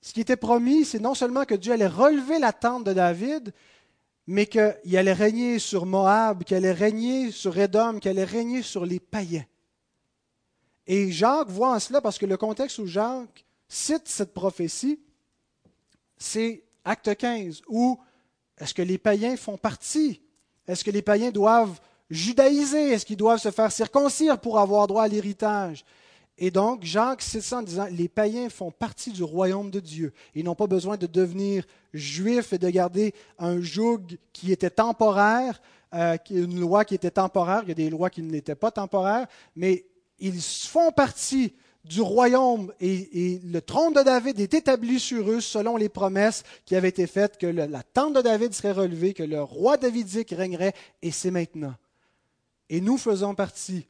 [0.00, 3.54] Ce qui était promis, c'est non seulement que Dieu allait relever la tente de David,
[4.26, 8.84] mais qu'il allait régner sur Moab, qu'il allait régner sur Édom, qu'il allait régner sur
[8.84, 9.46] les païens.
[10.88, 15.00] Et Jacques voit en cela, parce que le contexte où Jacques cite cette prophétie,
[16.16, 17.98] c'est Acte 15, où
[18.58, 20.22] est-ce que les païens font partie
[20.66, 21.78] est-ce que les païens doivent
[22.10, 22.92] judaïser?
[22.92, 25.84] Est-ce qu'ils doivent se faire circoncire pour avoir droit à l'héritage?
[26.38, 30.12] Et donc, Jacques cite ça en disant, les païens font partie du royaume de Dieu.
[30.34, 35.60] Ils n'ont pas besoin de devenir juifs et de garder un joug qui était temporaire
[35.94, 39.26] euh, une loi qui était temporaire, il y a des lois qui n'étaient pas temporaires,
[39.54, 39.86] mais
[40.18, 41.54] ils font partie
[41.88, 46.74] du royaume et, le trône de David est établi sur eux selon les promesses qui
[46.74, 50.74] avaient été faites, que la tente de David serait relevée, que le roi davidique régnerait,
[51.02, 51.74] et c'est maintenant.
[52.68, 53.86] Et nous faisons partie.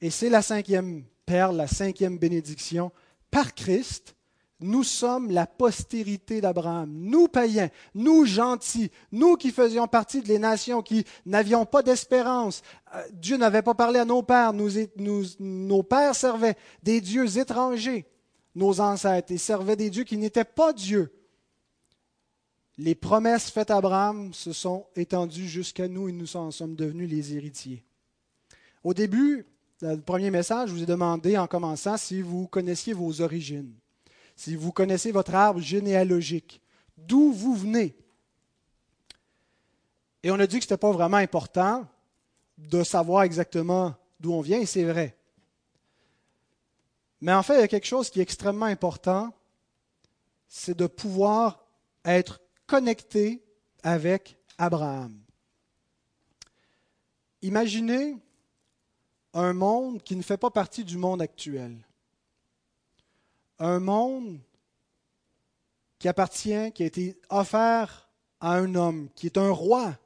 [0.00, 2.90] Et c'est la cinquième perle, la cinquième bénédiction
[3.30, 4.14] par Christ
[4.60, 10.82] nous sommes la postérité d'Abraham, nous païens, nous gentils, nous qui faisions partie des nations,
[10.82, 12.62] qui n'avions pas d'espérance.
[12.94, 18.06] Euh, Dieu n'avait pas parlé à nos pères, nos pères servaient des dieux étrangers,
[18.56, 21.12] nos ancêtres, et servaient des dieux qui n'étaient pas Dieu.
[22.78, 27.08] Les promesses faites à Abraham se sont étendues jusqu'à nous et nous en sommes devenus
[27.08, 27.84] les héritiers.
[28.82, 29.46] Au début,
[29.82, 33.72] le premier message, je vous ai demandé en commençant si vous connaissiez vos origines
[34.38, 36.62] si vous connaissez votre arbre généalogique,
[36.96, 37.96] d'où vous venez?
[40.22, 41.88] Et on a dit que ce n'était pas vraiment important
[42.56, 45.16] de savoir exactement d'où on vient, c'est vrai.
[47.20, 49.34] Mais en fait, il y a quelque chose qui est extrêmement important,
[50.46, 51.66] c'est de pouvoir
[52.04, 53.42] être connecté
[53.82, 55.18] avec Abraham.
[57.42, 58.16] Imaginez
[59.34, 61.87] un monde qui ne fait pas partie du monde actuel
[63.58, 64.38] un monde
[65.98, 68.08] qui appartient, qui a été offert
[68.40, 69.96] à un homme, qui est un roi,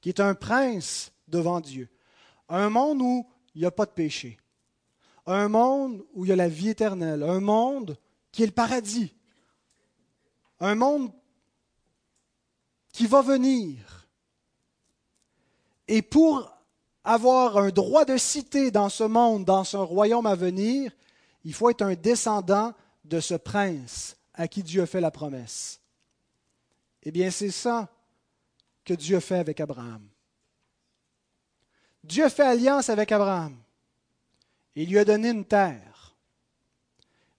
[0.00, 1.88] qui est un prince devant Dieu.
[2.48, 4.38] Un monde où il n'y a pas de péché.
[5.26, 7.22] Un monde où il y a la vie éternelle.
[7.22, 7.98] Un monde
[8.32, 9.12] qui est le paradis.
[10.60, 11.12] Un monde
[12.92, 14.08] qui va venir.
[15.86, 16.50] Et pour
[17.04, 20.92] avoir un droit de cité dans ce monde, dans ce royaume à venir,
[21.44, 22.74] il faut être un descendant
[23.04, 25.80] de ce prince à qui Dieu a fait la promesse.
[27.02, 27.88] Eh bien, c'est ça
[28.84, 30.06] que Dieu fait avec Abraham.
[32.04, 33.56] Dieu fait alliance avec Abraham.
[34.74, 36.16] Il lui a donné une terre.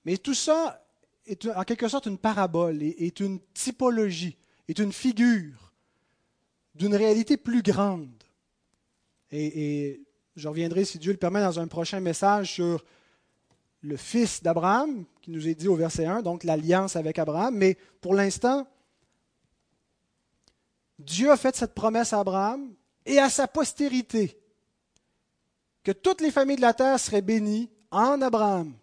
[0.05, 0.85] Mais tout ça
[1.25, 5.73] est en quelque sorte une parabole, est une typologie, est une figure
[6.75, 8.23] d'une réalité plus grande.
[9.31, 10.03] Et, et,
[10.35, 12.83] je reviendrai, si Dieu le permet, dans un prochain message sur
[13.81, 17.55] le fils d'Abraham, qui nous est dit au verset 1, donc l'alliance avec Abraham.
[17.55, 18.67] Mais pour l'instant,
[20.97, 22.73] Dieu a fait cette promesse à Abraham
[23.05, 24.37] et à sa postérité,
[25.83, 28.73] que toutes les familles de la terre seraient bénies en Abraham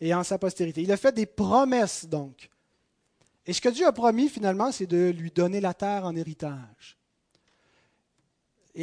[0.00, 0.82] et en sa postérité.
[0.82, 2.48] Il a fait des promesses donc.
[3.46, 6.99] Et ce que Dieu a promis finalement, c'est de lui donner la terre en héritage.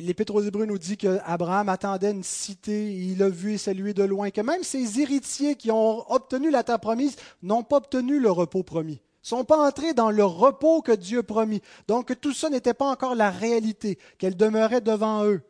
[0.02, 4.04] L'Épître aux Hébreux nous dit qu'Abraham attendait une cité, il l'a vu et salué de
[4.04, 8.30] loin, que même ses héritiers qui ont obtenu la terre promise n'ont pas obtenu le
[8.30, 11.62] repos promis, sont pas entrés dans le repos que Dieu promis.
[11.88, 15.42] Donc tout ça n'était pas encore la réalité, qu'elle demeurait devant eux,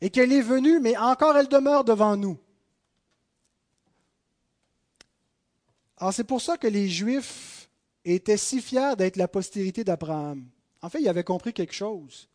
[0.00, 2.38] et qu'elle est venue, mais encore elle demeure devant nous.
[5.96, 7.68] Alors c'est pour ça que les Juifs
[8.04, 10.46] étaient si fiers d'être la postérité d'Abraham.
[10.82, 12.28] En fait, ils avaient compris quelque chose.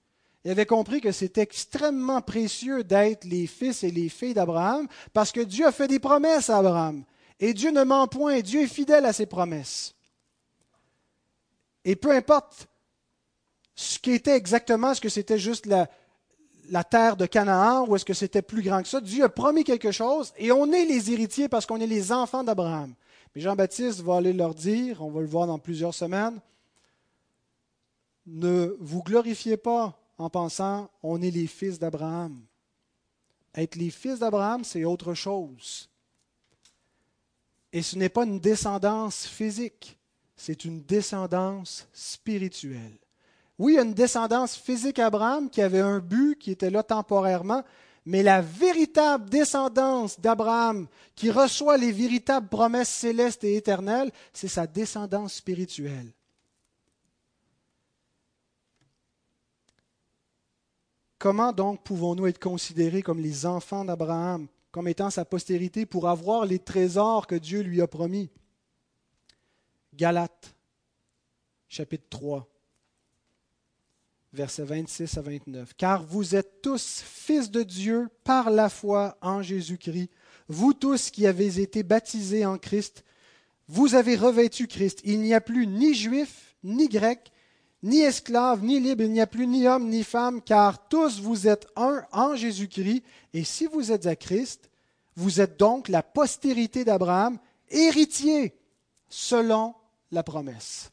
[0.43, 5.32] Il avait compris que c'est extrêmement précieux d'être les fils et les filles d'Abraham parce
[5.32, 7.03] que Dieu a fait des promesses à Abraham.
[7.39, 9.95] Et Dieu ne ment point, Dieu est fidèle à ses promesses.
[11.86, 12.67] Et peu importe
[13.75, 18.41] ce qu'était exactement, est-ce que c'était juste la terre de Canaan ou est-ce que c'était
[18.41, 21.65] plus grand que ça, Dieu a promis quelque chose et on est les héritiers parce
[21.65, 22.93] qu'on est les enfants d'Abraham.
[23.34, 26.39] Mais Jean-Baptiste va aller leur dire, on va le voir dans plusieurs semaines,
[28.25, 32.41] ne vous glorifiez pas en pensant on est les fils d'Abraham.
[33.56, 35.89] Être les fils d'Abraham, c'est autre chose.
[37.71, 39.97] Et ce n'est pas une descendance physique,
[40.36, 42.97] c'est une descendance spirituelle.
[43.58, 46.84] Oui, il y a une descendance physique Abraham qui avait un but, qui était là
[46.84, 47.63] temporairement,
[48.06, 54.67] mais la véritable descendance d'Abraham, qui reçoit les véritables promesses célestes et éternelles, c'est sa
[54.67, 56.12] descendance spirituelle.
[61.24, 66.46] Comment donc pouvons-nous être considérés comme les enfants d'Abraham, comme étant sa postérité, pour avoir
[66.46, 68.30] les trésors que Dieu lui a promis?
[69.94, 70.54] Galates,
[71.69, 72.46] chapitre 3,
[74.34, 75.74] versets 26 à 29.
[75.78, 80.10] Car vous êtes tous fils de Dieu par la foi en Jésus-Christ,
[80.50, 83.06] vous tous qui avez été baptisés en Christ,
[83.69, 85.00] vous avez revêtu Christ.
[85.06, 87.32] Il n'y a plus ni juif, ni grec,
[87.84, 91.48] ni esclave, ni libre, il n'y a plus ni homme, ni femme, car tous vous
[91.48, 93.04] êtes un en Jésus-Christ.
[93.34, 94.69] Et si vous êtes à Christ,
[95.15, 97.38] vous êtes donc la postérité d'Abraham,
[97.69, 98.58] héritier
[99.10, 99.75] selon
[100.12, 100.92] la promesse.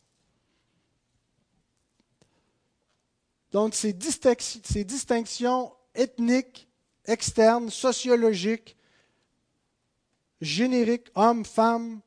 [3.52, 6.68] Donc ces, distinctions ethnique,
[7.04, 8.76] externe, sociologique,
[10.40, 12.00] générique, homme, femme,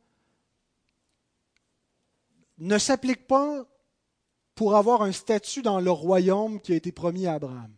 [2.57, 3.65] ne s'applique pas
[4.55, 7.71] pour avoir un statut dans le royaume qui a été promis à Abraham.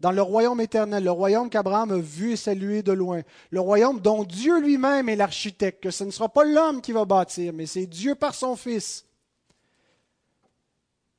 [0.00, 4.00] Dans le royaume éternel, le royaume qu'Abraham a vu et salué de loin, le royaume
[4.00, 7.66] dont Dieu lui-même est l'architecte, que ce ne sera pas l'homme qui va bâtir, mais
[7.66, 9.06] c'est Dieu par son Fils.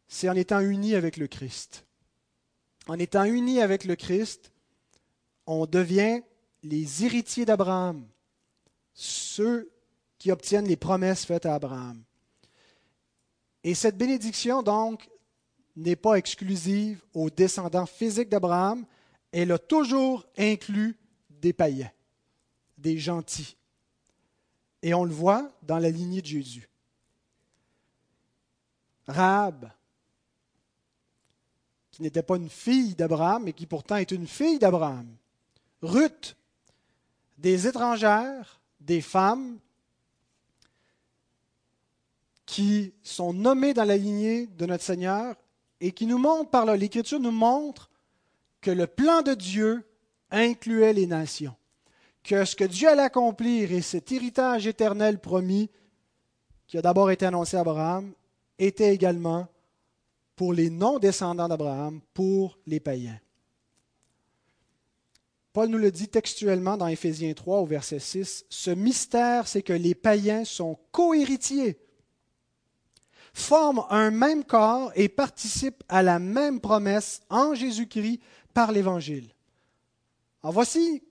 [0.07, 1.85] C'est en étant uni avec le Christ.
[2.87, 4.51] En étant uni avec le Christ,
[5.47, 6.21] on devient
[6.63, 8.05] les héritiers d'Abraham,
[8.93, 9.71] ceux
[10.17, 12.03] qui obtiennent les promesses faites à Abraham.
[13.65, 15.09] Et cette bénédiction, donc,
[15.75, 18.85] n'est pas exclusive aux descendants physiques d'Abraham,
[19.31, 20.95] elle a toujours inclus
[21.31, 21.89] des païens,
[22.77, 23.57] des gentils.
[24.83, 26.69] Et on le voit dans la lignée de Jésus.
[29.07, 29.71] Rahab,
[31.89, 35.07] qui n'était pas une fille d'Abraham, mais qui pourtant est une fille d'Abraham.
[35.81, 36.37] Ruth,
[37.39, 39.57] des étrangères, des femmes
[42.45, 45.35] qui sont nommés dans la lignée de notre Seigneur
[45.81, 47.89] et qui nous montrent par là, l'Écriture nous montre
[48.61, 49.83] que le plan de Dieu
[50.31, 51.55] incluait les nations,
[52.23, 55.69] que ce que Dieu allait accomplir et cet héritage éternel promis,
[56.67, 58.11] qui a d'abord été annoncé à Abraham,
[58.57, 59.47] était également
[60.35, 63.19] pour les non-descendants d'Abraham, pour les païens.
[65.53, 69.71] Paul nous le dit textuellement dans Éphésiens 3 au verset 6, ce mystère, c'est que
[69.71, 71.77] les païens sont co-héritiers
[73.35, 78.21] forment un même corps et participent à la même promesse en Jésus-Christ
[78.53, 79.29] par l'Évangile.
[80.41, 81.03] Alors voici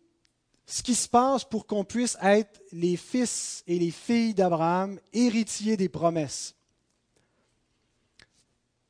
[0.64, 5.77] ce qui se passe pour qu'on puisse être les fils et les filles d'Abraham, héritiers
[5.77, 6.55] des promesses.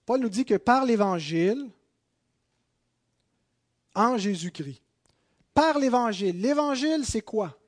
[0.07, 1.68] Paul nous dit que par l'Évangile,
[3.97, 4.80] en Jésus-Christ,
[5.55, 7.59] par l'Évangile, l'Évangile c'est quoi?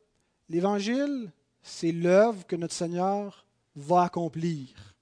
[0.48, 3.44] L'Évangile, c'est l'œuvre que notre Seigneur
[3.74, 4.95] va accomplir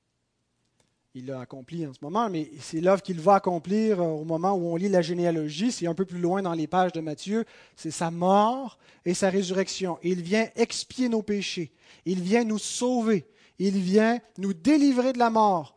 [1.16, 4.54] il l'a accompli en ce moment, mais c'est l'œuvre qu'il va accomplir euh, au moment
[4.54, 5.70] où on lit la généalogie.
[5.70, 7.44] C'est un peu plus loin dans les pages de Matthieu.
[7.76, 9.96] C'est sa mort et sa résurrection.
[10.02, 11.72] Il vient expier nos péchés.
[12.04, 13.28] Il vient nous sauver.
[13.60, 15.76] Il vient nous délivrer de la mort.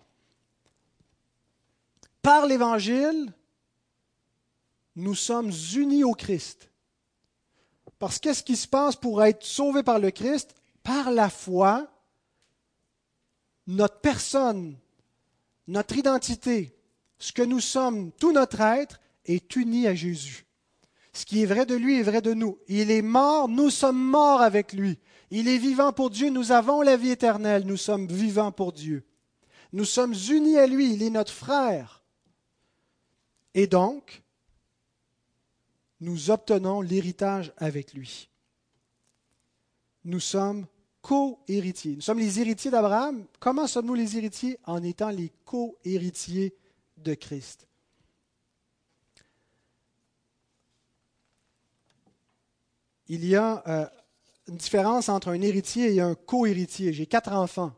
[2.23, 3.31] Par l'Évangile,
[4.95, 6.71] nous sommes unis au Christ.
[7.99, 10.55] Parce qu'est-ce qui se passe pour être sauvé par le Christ?
[10.81, 11.88] Par la foi,
[13.67, 14.75] notre personne
[15.68, 16.76] notre identité,
[17.20, 20.45] ce que nous sommes, tout notre être, est uni à Jésus.
[21.13, 22.59] Ce qui est vrai de lui est vrai de nous.
[22.68, 24.99] Il est mort, nous sommes morts avec lui.
[25.32, 29.05] Il est vivant pour Dieu, nous avons la vie éternelle, nous sommes vivants pour Dieu.
[29.74, 32.03] Nous sommes unis à lui, il est notre frère.
[33.53, 34.24] Et donc,
[35.99, 38.30] nous obtenons l'héritage avec lui.
[40.05, 40.68] Nous sommes
[41.07, 41.95] co-héritiers.
[41.95, 43.23] Nous sommes les héritiers d'Abraham.
[43.39, 44.59] Comment sommes-nous les héritiers?
[44.65, 46.53] En étant les co-héritiers
[46.97, 47.65] de Christ.
[53.07, 53.85] Il y a euh,
[54.49, 56.91] une différence entre un héritier et un co-héritier.
[56.91, 57.71] J'ai quatre enfants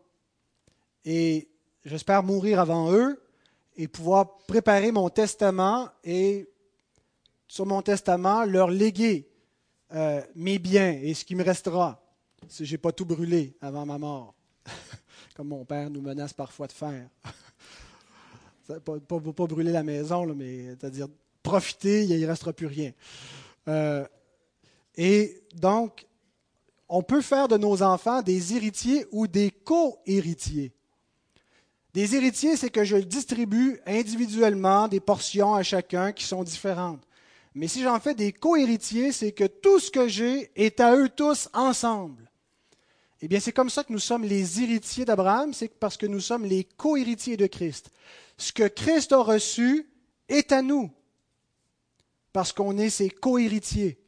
[1.05, 1.49] et
[1.85, 3.21] j'espère mourir avant eux
[3.75, 6.49] et pouvoir préparer mon testament et
[7.47, 9.29] sur mon testament leur léguer
[9.93, 11.98] euh, mes biens et ce qui me restera
[12.49, 14.33] si je n'ai pas tout brûlé avant ma mort,
[15.35, 17.07] comme mon père nous menace parfois de faire.
[18.67, 21.07] pas, pas, pas, brûler la maison, mais c'est-à-dire
[21.41, 22.91] profiter, il ne restera plus rien.
[23.67, 24.05] Euh,
[24.95, 26.05] et donc,
[26.89, 30.73] on peut faire de nos enfants des héritiers ou des co-héritiers.
[31.93, 37.01] Des héritiers, c'est que je distribue individuellement des portions à chacun qui sont différentes.
[37.55, 41.09] Mais si j'en fais des co-héritiers, c'est que tout ce que j'ai est à eux
[41.09, 42.28] tous ensemble.
[43.21, 46.21] Eh bien, c'est comme ça que nous sommes les héritiers d'Abraham, c'est parce que nous
[46.21, 47.91] sommes les co-héritiers de Christ.
[48.37, 49.89] Ce que Christ a reçu
[50.29, 50.89] est à nous,
[52.31, 53.99] parce qu'on est ses co-héritiers.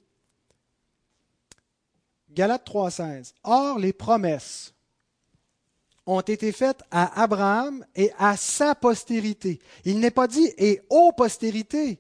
[2.30, 3.34] Galates 3,16.
[3.44, 4.74] Or, les promesses
[6.06, 9.60] ont été faites à Abraham et à sa postérité.
[9.84, 12.00] Il n'est pas dit et aux postérités,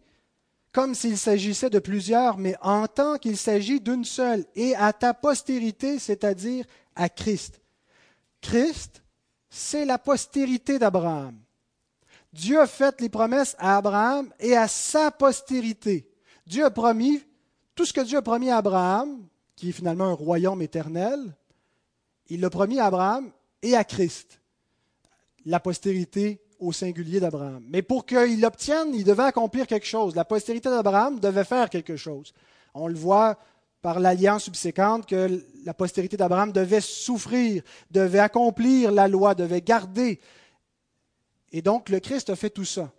[0.71, 5.13] comme s'il s'agissait de plusieurs, mais en tant qu'il s'agit d'une seule, et à ta
[5.13, 6.65] postérité, c'est-à-dire
[6.95, 7.61] à Christ.
[8.41, 9.03] Christ,
[9.49, 11.37] c'est la postérité d'Abraham.
[12.33, 16.09] Dieu a fait les promesses à Abraham et à sa postérité.
[16.47, 17.21] Dieu a promis,
[17.75, 21.35] tout ce que Dieu a promis à Abraham, qui est finalement un royaume éternel,
[22.29, 23.31] il l'a promis à Abraham
[23.61, 24.41] et à Christ,
[25.45, 27.63] la postérité au singulier d'Abraham.
[27.67, 30.15] Mais pour qu'il l'obtienne, il devait accomplir quelque chose.
[30.15, 32.33] La postérité d'Abraham devait faire quelque chose.
[32.73, 33.37] On le voit
[33.81, 40.19] par l'alliance subséquente que la postérité d'Abraham devait souffrir, devait accomplir la loi, devait garder.
[41.51, 42.91] Et donc le Christ a fait tout ça.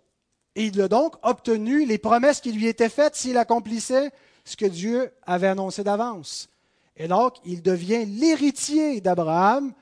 [0.55, 4.11] Et il a donc obtenu les promesses qui lui étaient faites s'il accomplissait
[4.45, 6.49] ce que Dieu avait annoncé d'avance.
[6.95, 9.73] Et donc, il devient l'héritier d'Abraham,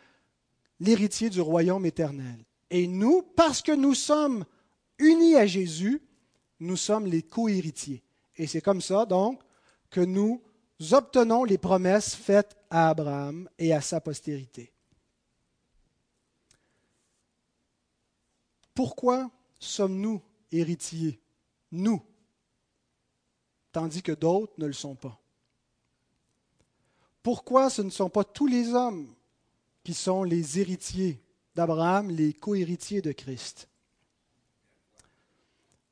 [0.80, 2.38] l'héritier du royaume éternel.
[2.70, 4.46] Et nous, parce que nous sommes
[4.98, 6.02] unis à Jésus,
[6.62, 8.02] nous sommes les co-héritiers.
[8.38, 9.42] Et c'est comme ça, donc,
[9.90, 10.42] que nous
[10.90, 14.72] obtenons les promesses faites à Abraham et à sa postérité.
[18.74, 19.30] Pourquoi
[19.60, 20.22] sommes-nous
[20.52, 21.20] héritiers,
[21.72, 22.02] nous,
[23.72, 25.20] tandis que d'autres ne le sont pas?
[27.22, 29.14] Pourquoi ce ne sont pas tous les hommes
[29.84, 31.22] qui sont les héritiers
[31.54, 33.68] d'Abraham, les co-héritiers de Christ?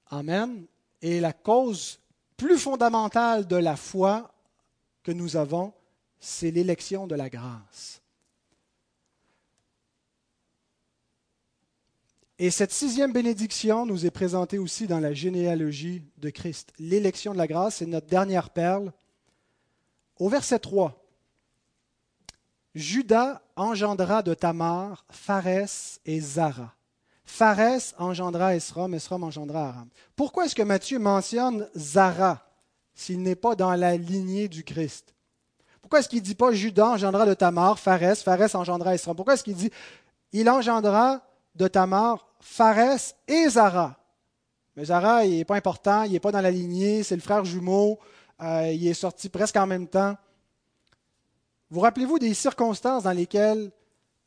[0.07, 0.65] Amen.
[1.01, 1.99] Et la cause
[2.35, 4.33] plus fondamentale de la foi
[5.09, 5.73] que nous avons,
[6.19, 7.99] c'est l'élection de la grâce.
[12.37, 16.73] Et cette sixième bénédiction nous est présentée aussi dans la généalogie de Christ.
[16.77, 18.93] L'élection de la grâce, c'est notre dernière perle.
[20.19, 21.03] Au verset 3,
[22.75, 26.75] Judas engendra de Tamar Pharès et Zara.
[27.25, 29.89] Pharès engendra Esrom, Esrom engendra Aram.
[30.15, 32.48] Pourquoi est-ce que Matthieu mentionne Zara?
[32.99, 35.13] S'il n'est pas dans la lignée du Christ
[35.81, 39.15] Pourquoi est-ce qu'il ne dit pas Judas engendra de Tamar Pharès, Pharès engendra Esrom?
[39.15, 39.71] Pourquoi est-ce qu'il dit
[40.33, 41.21] il engendra
[41.55, 43.97] de Tamar Pharès et Zara?
[44.75, 47.45] Mais Zara, il n'est pas important, il n'est pas dans la lignée, c'est le frère
[47.45, 47.97] jumeau,
[48.41, 50.17] euh, il est sorti presque en même temps.
[51.69, 53.71] Vous rappelez-vous des circonstances dans lesquelles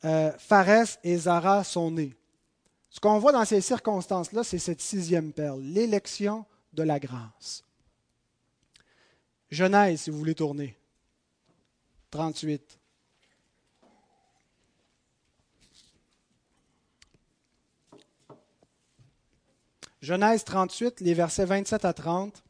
[0.03, 2.15] euh, Pharès et Zara sont nés?
[2.89, 7.63] Ce qu'on voit dans ces circonstances-là, c'est cette sixième perle, l'élection de la grâce.
[9.53, 10.75] Genèse, si vous voulez tourner.
[12.09, 12.79] 38.
[20.01, 22.43] Genèse 38, les versets 27 à 30.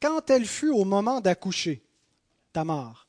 [0.00, 1.82] Quand elle fut au moment d'accoucher,
[2.52, 3.08] Tamar,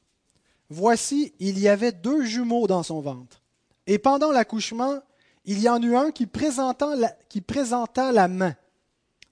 [0.69, 3.41] Voici, il y avait deux jumeaux dans son ventre.
[3.85, 5.03] Et pendant l'accouchement,
[5.45, 8.55] il y en eut un qui présenta la, qui présenta la main.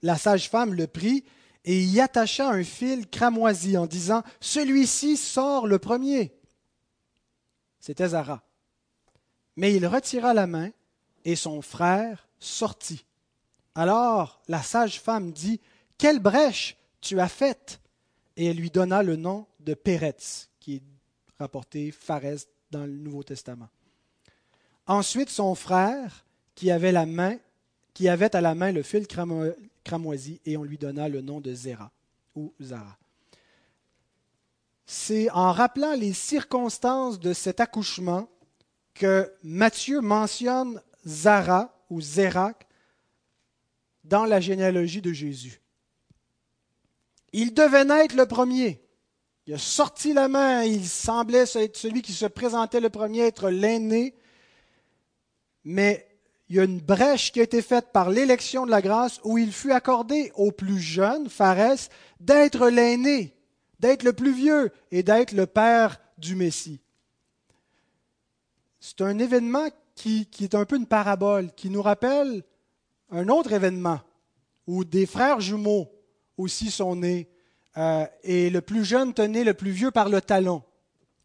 [0.03, 1.25] La sage-femme le prit
[1.63, 6.33] et y attacha un fil cramoisi en disant Celui-ci sort le premier.
[7.79, 8.43] C'était Zara.
[9.55, 10.71] Mais il retira la main
[11.25, 13.05] et son frère sortit.
[13.75, 15.59] Alors la sage-femme dit
[15.97, 17.79] Quelle brèche tu as faite?
[18.37, 20.83] Et elle lui donna le nom de Péretz, qui est
[21.37, 23.69] rapporté Pharès dans le Nouveau Testament.
[24.87, 27.37] Ensuite, son frère, qui avait, la main,
[27.93, 29.07] qui avait à la main le fil
[29.83, 31.91] cramoisi, et on lui donna le nom de Zéra
[32.35, 32.97] ou Zara.
[34.85, 38.29] C'est en rappelant les circonstances de cet accouchement
[38.93, 42.67] que Matthieu mentionne Zara ou Zérak
[44.03, 45.61] dans la généalogie de Jésus.
[47.33, 48.81] Il devait naître le premier.
[49.47, 53.49] Il a sorti la main, il semblait être celui qui se présentait le premier, être
[53.49, 54.13] l'aîné.
[55.63, 56.10] Mais
[56.51, 59.37] il y a une brèche qui a été faite par l'élection de la grâce où
[59.37, 61.87] il fut accordé au plus jeune, Pharès,
[62.19, 63.37] d'être l'aîné,
[63.79, 66.81] d'être le plus vieux et d'être le père du Messie.
[68.81, 72.43] C'est un événement qui, est un peu une parabole, qui nous rappelle
[73.11, 74.01] un autre événement
[74.67, 75.89] où des frères jumeaux
[76.35, 77.29] aussi sont nés
[77.77, 80.63] euh, et le plus jeune tenait le plus vieux par le talon,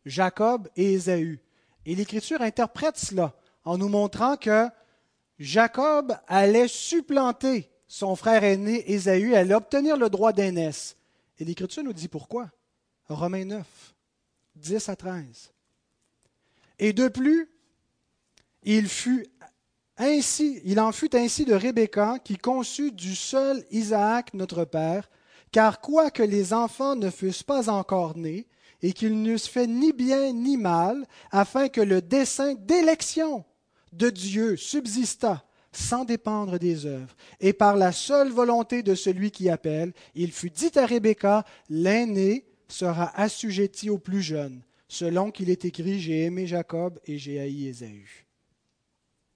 [0.04, 1.40] Jacob et Ésaü.
[1.84, 4.68] Et l'Écriture interprète cela en nous montrant que
[5.38, 10.96] Jacob allait supplanter son frère aîné Ésaü, allait obtenir le droit d'aînesse.
[11.38, 12.50] Et l'Écriture nous dit pourquoi?
[13.08, 13.94] Romains 9,
[14.56, 15.52] 10 à 13.
[16.78, 17.48] Et de plus,
[18.62, 19.26] il fut
[19.98, 25.08] ainsi, il en fut ainsi de Rebecca qui conçut du seul Isaac notre père,
[25.52, 28.46] car quoique les enfants ne fussent pas encore nés,
[28.82, 33.44] et qu'ils n'eussent fait ni bien ni mal, afin que le dessein d'élection
[33.92, 39.50] de Dieu subsistât sans dépendre des œuvres, et par la seule volonté de celui qui
[39.50, 45.66] appelle, il fut dit à Rebecca, l'aîné sera assujetti au plus jeune, selon qu'il est
[45.66, 48.26] écrit, j'ai aimé Jacob et j'ai haï Ésaü.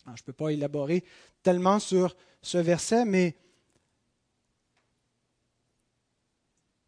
[0.07, 1.05] je ne peux pas élaborer
[1.43, 3.37] tellement sur ce verset, mais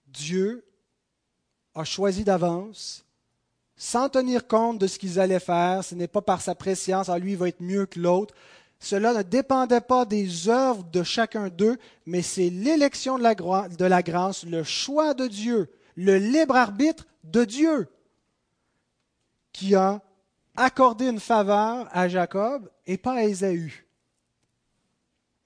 [0.07, 0.65] Dieu
[1.75, 3.05] a choisi d'avance,
[3.83, 5.83] sans tenir compte de ce qu'ils allaient faire.
[5.83, 8.33] Ce n'est pas par sa préscience, ah, lui, il va être mieux que l'autre.
[8.79, 11.77] cela ne dépendait pas des œuvres de chacun d'eux,
[12.07, 17.07] mais c'est l'élection de la, de la grâce, le choix de Dieu, le libre arbitre
[17.25, 17.89] de Dieu
[19.53, 20.01] qui a
[20.55, 23.82] accordé une faveur à Jacob et pas à Ésaü.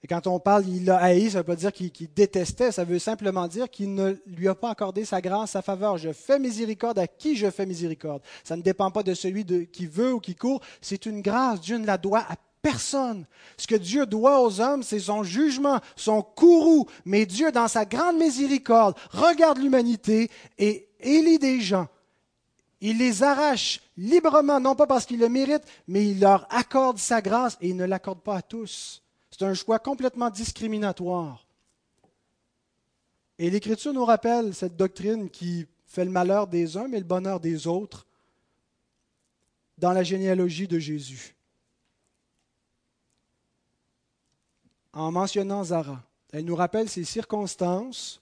[0.03, 2.83] Et quand on parle il l'a haï, ça ne veut pas dire qu'il détestait, ça
[2.83, 5.97] veut simplement dire qu'il ne lui a pas accordé sa grâce, sa faveur.
[5.97, 8.21] Je fais miséricorde à qui je fais miséricorde.
[8.43, 11.61] Ça ne dépend pas de celui qui veut ou qui court, c'est une grâce.
[11.61, 13.25] Dieu ne la doit à personne.
[13.57, 16.85] Ce que Dieu doit aux hommes, c'est son jugement, son courroux.
[17.05, 20.29] Mais Dieu, dans sa grande miséricorde, regarde l'humanité
[20.59, 21.87] et élit des gens.
[22.81, 27.21] Il les arrache librement, non pas parce qu'il le mérite, mais il leur accorde sa
[27.21, 29.01] grâce et il ne l'accorde pas à tous.
[29.37, 31.45] C'est un choix complètement discriminatoire.
[33.37, 37.39] Et l'Écriture nous rappelle cette doctrine qui fait le malheur des uns mais le bonheur
[37.39, 38.07] des autres
[39.77, 41.35] dans la généalogie de Jésus.
[44.91, 48.19] En mentionnant Zara, elle nous rappelle ces circonstances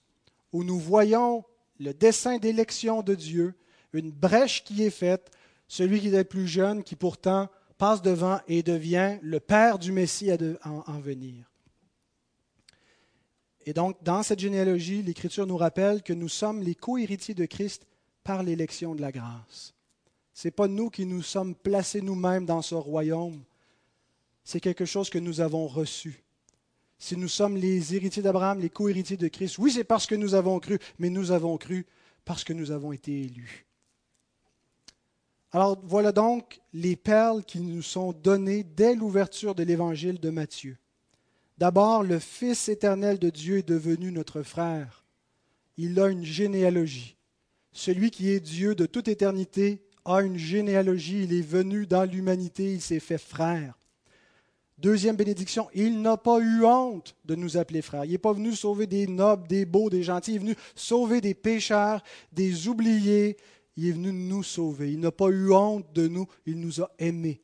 [0.52, 1.46] où nous voyons
[1.80, 3.56] le dessein d'élection de Dieu,
[3.94, 5.32] une brèche qui est faite,
[5.70, 10.32] celui qui est plus jeune qui pourtant passe devant et devient le père du Messie
[10.32, 11.50] à en, venir.
[13.66, 17.86] Et donc, dans cette généalogie, l'Écriture nous rappelle que nous sommes les co-héritiers de Christ
[18.24, 19.74] par l'élection de la grâce.
[20.34, 23.44] Ce n'est pas nous qui nous sommes placés nous-mêmes dans ce royaume.
[24.44, 26.24] C'est quelque chose que nous avons reçu.
[26.98, 30.34] Si nous sommes les héritiers d'Abraham, les co-héritiers de Christ, oui, c'est parce que nous
[30.34, 31.86] avons cru, mais nous avons cru
[32.24, 33.65] parce que nous avons été élus.
[35.56, 40.78] Alors voilà donc les perles qui nous sont données dès l'ouverture de l'évangile de Matthieu.
[41.58, 45.06] D'abord, le Fils éternel de Dieu est devenu notre frère.
[45.78, 47.16] Il a une généalogie.
[47.72, 51.24] Celui qui est Dieu de toute éternité a une généalogie.
[51.24, 53.80] Il est venu dans l'humanité, il s'est fait frère.
[54.78, 58.04] Deuxième bénédiction, il n'a pas eu honte de nous appeler frères.
[58.04, 60.32] Il n'est pas venu sauver des nobles, des beaux, des gentils.
[60.32, 62.04] Il est venu sauver des pécheurs,
[62.34, 63.38] des oubliés,
[63.78, 64.92] il est venu nous sauver.
[64.92, 67.42] Il n'a pas eu honte de nous, il nous a aimés.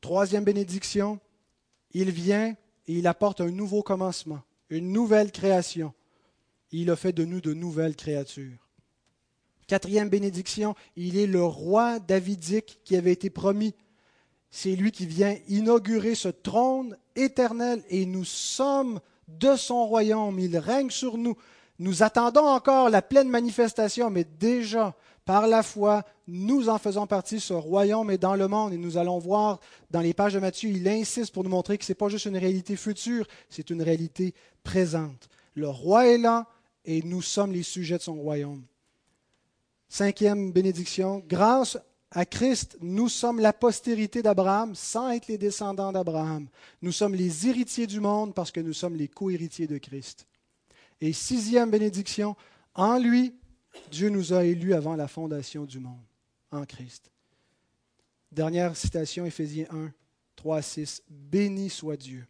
[0.00, 1.18] Troisième bénédiction,
[1.92, 2.56] il vient
[2.86, 5.92] et il apporte un nouveau commencement, une nouvelle création.
[6.72, 8.66] Il a fait de nous de nouvelles créatures.
[9.66, 13.74] Quatrième bénédiction, il est le roi davidique qui avait été promis.
[14.50, 20.38] C'est lui qui vient inaugurer ce trône éternel et nous sommes de son royaume.
[20.38, 21.36] Il règne sur nous.
[21.78, 24.94] Nous attendons encore la pleine manifestation, mais déjà,
[25.26, 27.40] par la foi, nous en faisons partie.
[27.40, 29.60] Ce royaume est dans le monde et nous allons voir
[29.90, 32.26] dans les pages de Matthieu, il insiste pour nous montrer que ce n'est pas juste
[32.26, 35.28] une réalité future, c'est une réalité présente.
[35.54, 36.46] Le roi est là
[36.84, 38.62] et nous sommes les sujets de son royaume.
[39.88, 41.78] Cinquième bénédiction, grâce
[42.10, 46.48] à Christ, nous sommes la postérité d'Abraham sans être les descendants d'Abraham.
[46.82, 50.26] Nous sommes les héritiers du monde parce que nous sommes les co-héritiers de Christ.
[51.00, 52.36] Et sixième bénédiction,
[52.74, 53.34] en lui,
[53.90, 56.04] Dieu nous a élus avant la fondation du monde,
[56.50, 57.10] en Christ.
[58.32, 59.92] Dernière citation, Éphésiens 1,
[60.36, 61.02] 3 6.
[61.08, 62.26] Béni soit Dieu.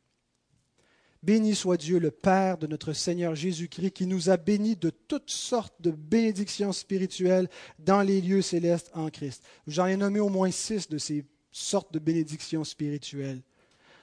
[1.22, 5.30] Béni soit Dieu, le Père de notre Seigneur Jésus-Christ, qui nous a bénis de toutes
[5.30, 7.48] sortes de bénédictions spirituelles
[7.78, 9.42] dans les lieux célestes en Christ.
[9.66, 13.42] J'en ai nommé au moins six de ces sortes de bénédictions spirituelles.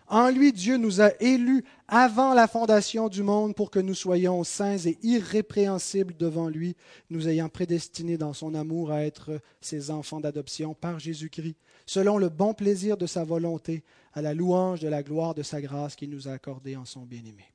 [0.07, 4.43] En lui, Dieu nous a élus avant la fondation du monde pour que nous soyons
[4.43, 6.75] saints et irrépréhensibles devant lui,
[7.09, 12.29] nous ayant prédestinés dans son amour à être ses enfants d'adoption par Jésus-Christ, selon le
[12.29, 13.83] bon plaisir de sa volonté,
[14.13, 17.01] à la louange de la gloire de sa grâce qu'il nous a accordée en son
[17.01, 17.45] bien-aimé.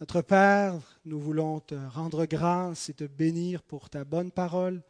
[0.00, 0.74] Notre Père,
[1.04, 4.82] nous voulons te rendre grâce et te bénir pour ta bonne parole,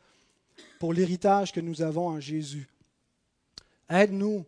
[0.80, 2.68] pour l'héritage que nous avons en Jésus.
[3.88, 4.44] Aide-nous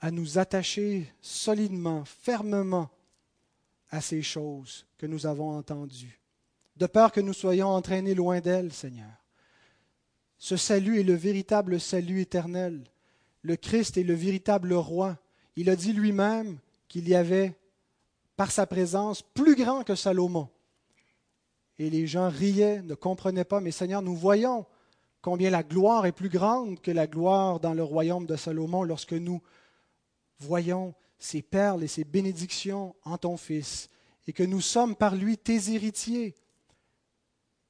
[0.00, 2.90] à nous attacher solidement, fermement
[3.90, 6.20] à ces choses que nous avons entendues,
[6.76, 9.10] de peur que nous soyons entraînés loin d'elles, Seigneur.
[10.38, 12.84] Ce salut est le véritable salut éternel.
[13.42, 15.18] Le Christ est le véritable roi.
[15.56, 17.54] Il a dit lui-même qu'il y avait,
[18.36, 20.48] par sa présence, plus grand que Salomon.
[21.78, 24.64] Et les gens riaient, ne comprenaient pas, mais Seigneur, nous voyons
[25.20, 29.12] combien la gloire est plus grande que la gloire dans le royaume de Salomon lorsque
[29.12, 29.42] nous
[30.40, 33.88] voyons ces perles et ces bénédictions en ton Fils,
[34.26, 36.34] et que nous sommes par lui tes héritiers.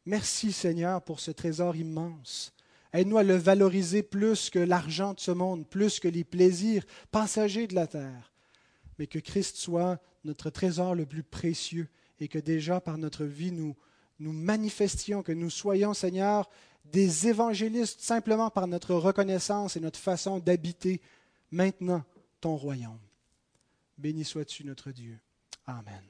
[0.06, 2.52] Merci Seigneur pour ce trésor immense.
[2.92, 7.66] Aide-nous à le valoriser plus que l'argent de ce monde, plus que les plaisirs passagers
[7.66, 8.32] de la terre,
[8.98, 13.52] mais que Christ soit notre trésor le plus précieux et que déjà par notre vie
[13.52, 13.76] nous,
[14.18, 16.50] nous manifestions, que nous soyons, Seigneur,
[16.84, 21.00] des évangélistes simplement par notre reconnaissance et notre façon d'habiter
[21.50, 22.04] maintenant
[22.40, 23.00] ton royaume.
[23.98, 25.18] Béni sois-tu notre Dieu.
[25.66, 26.02] Amen.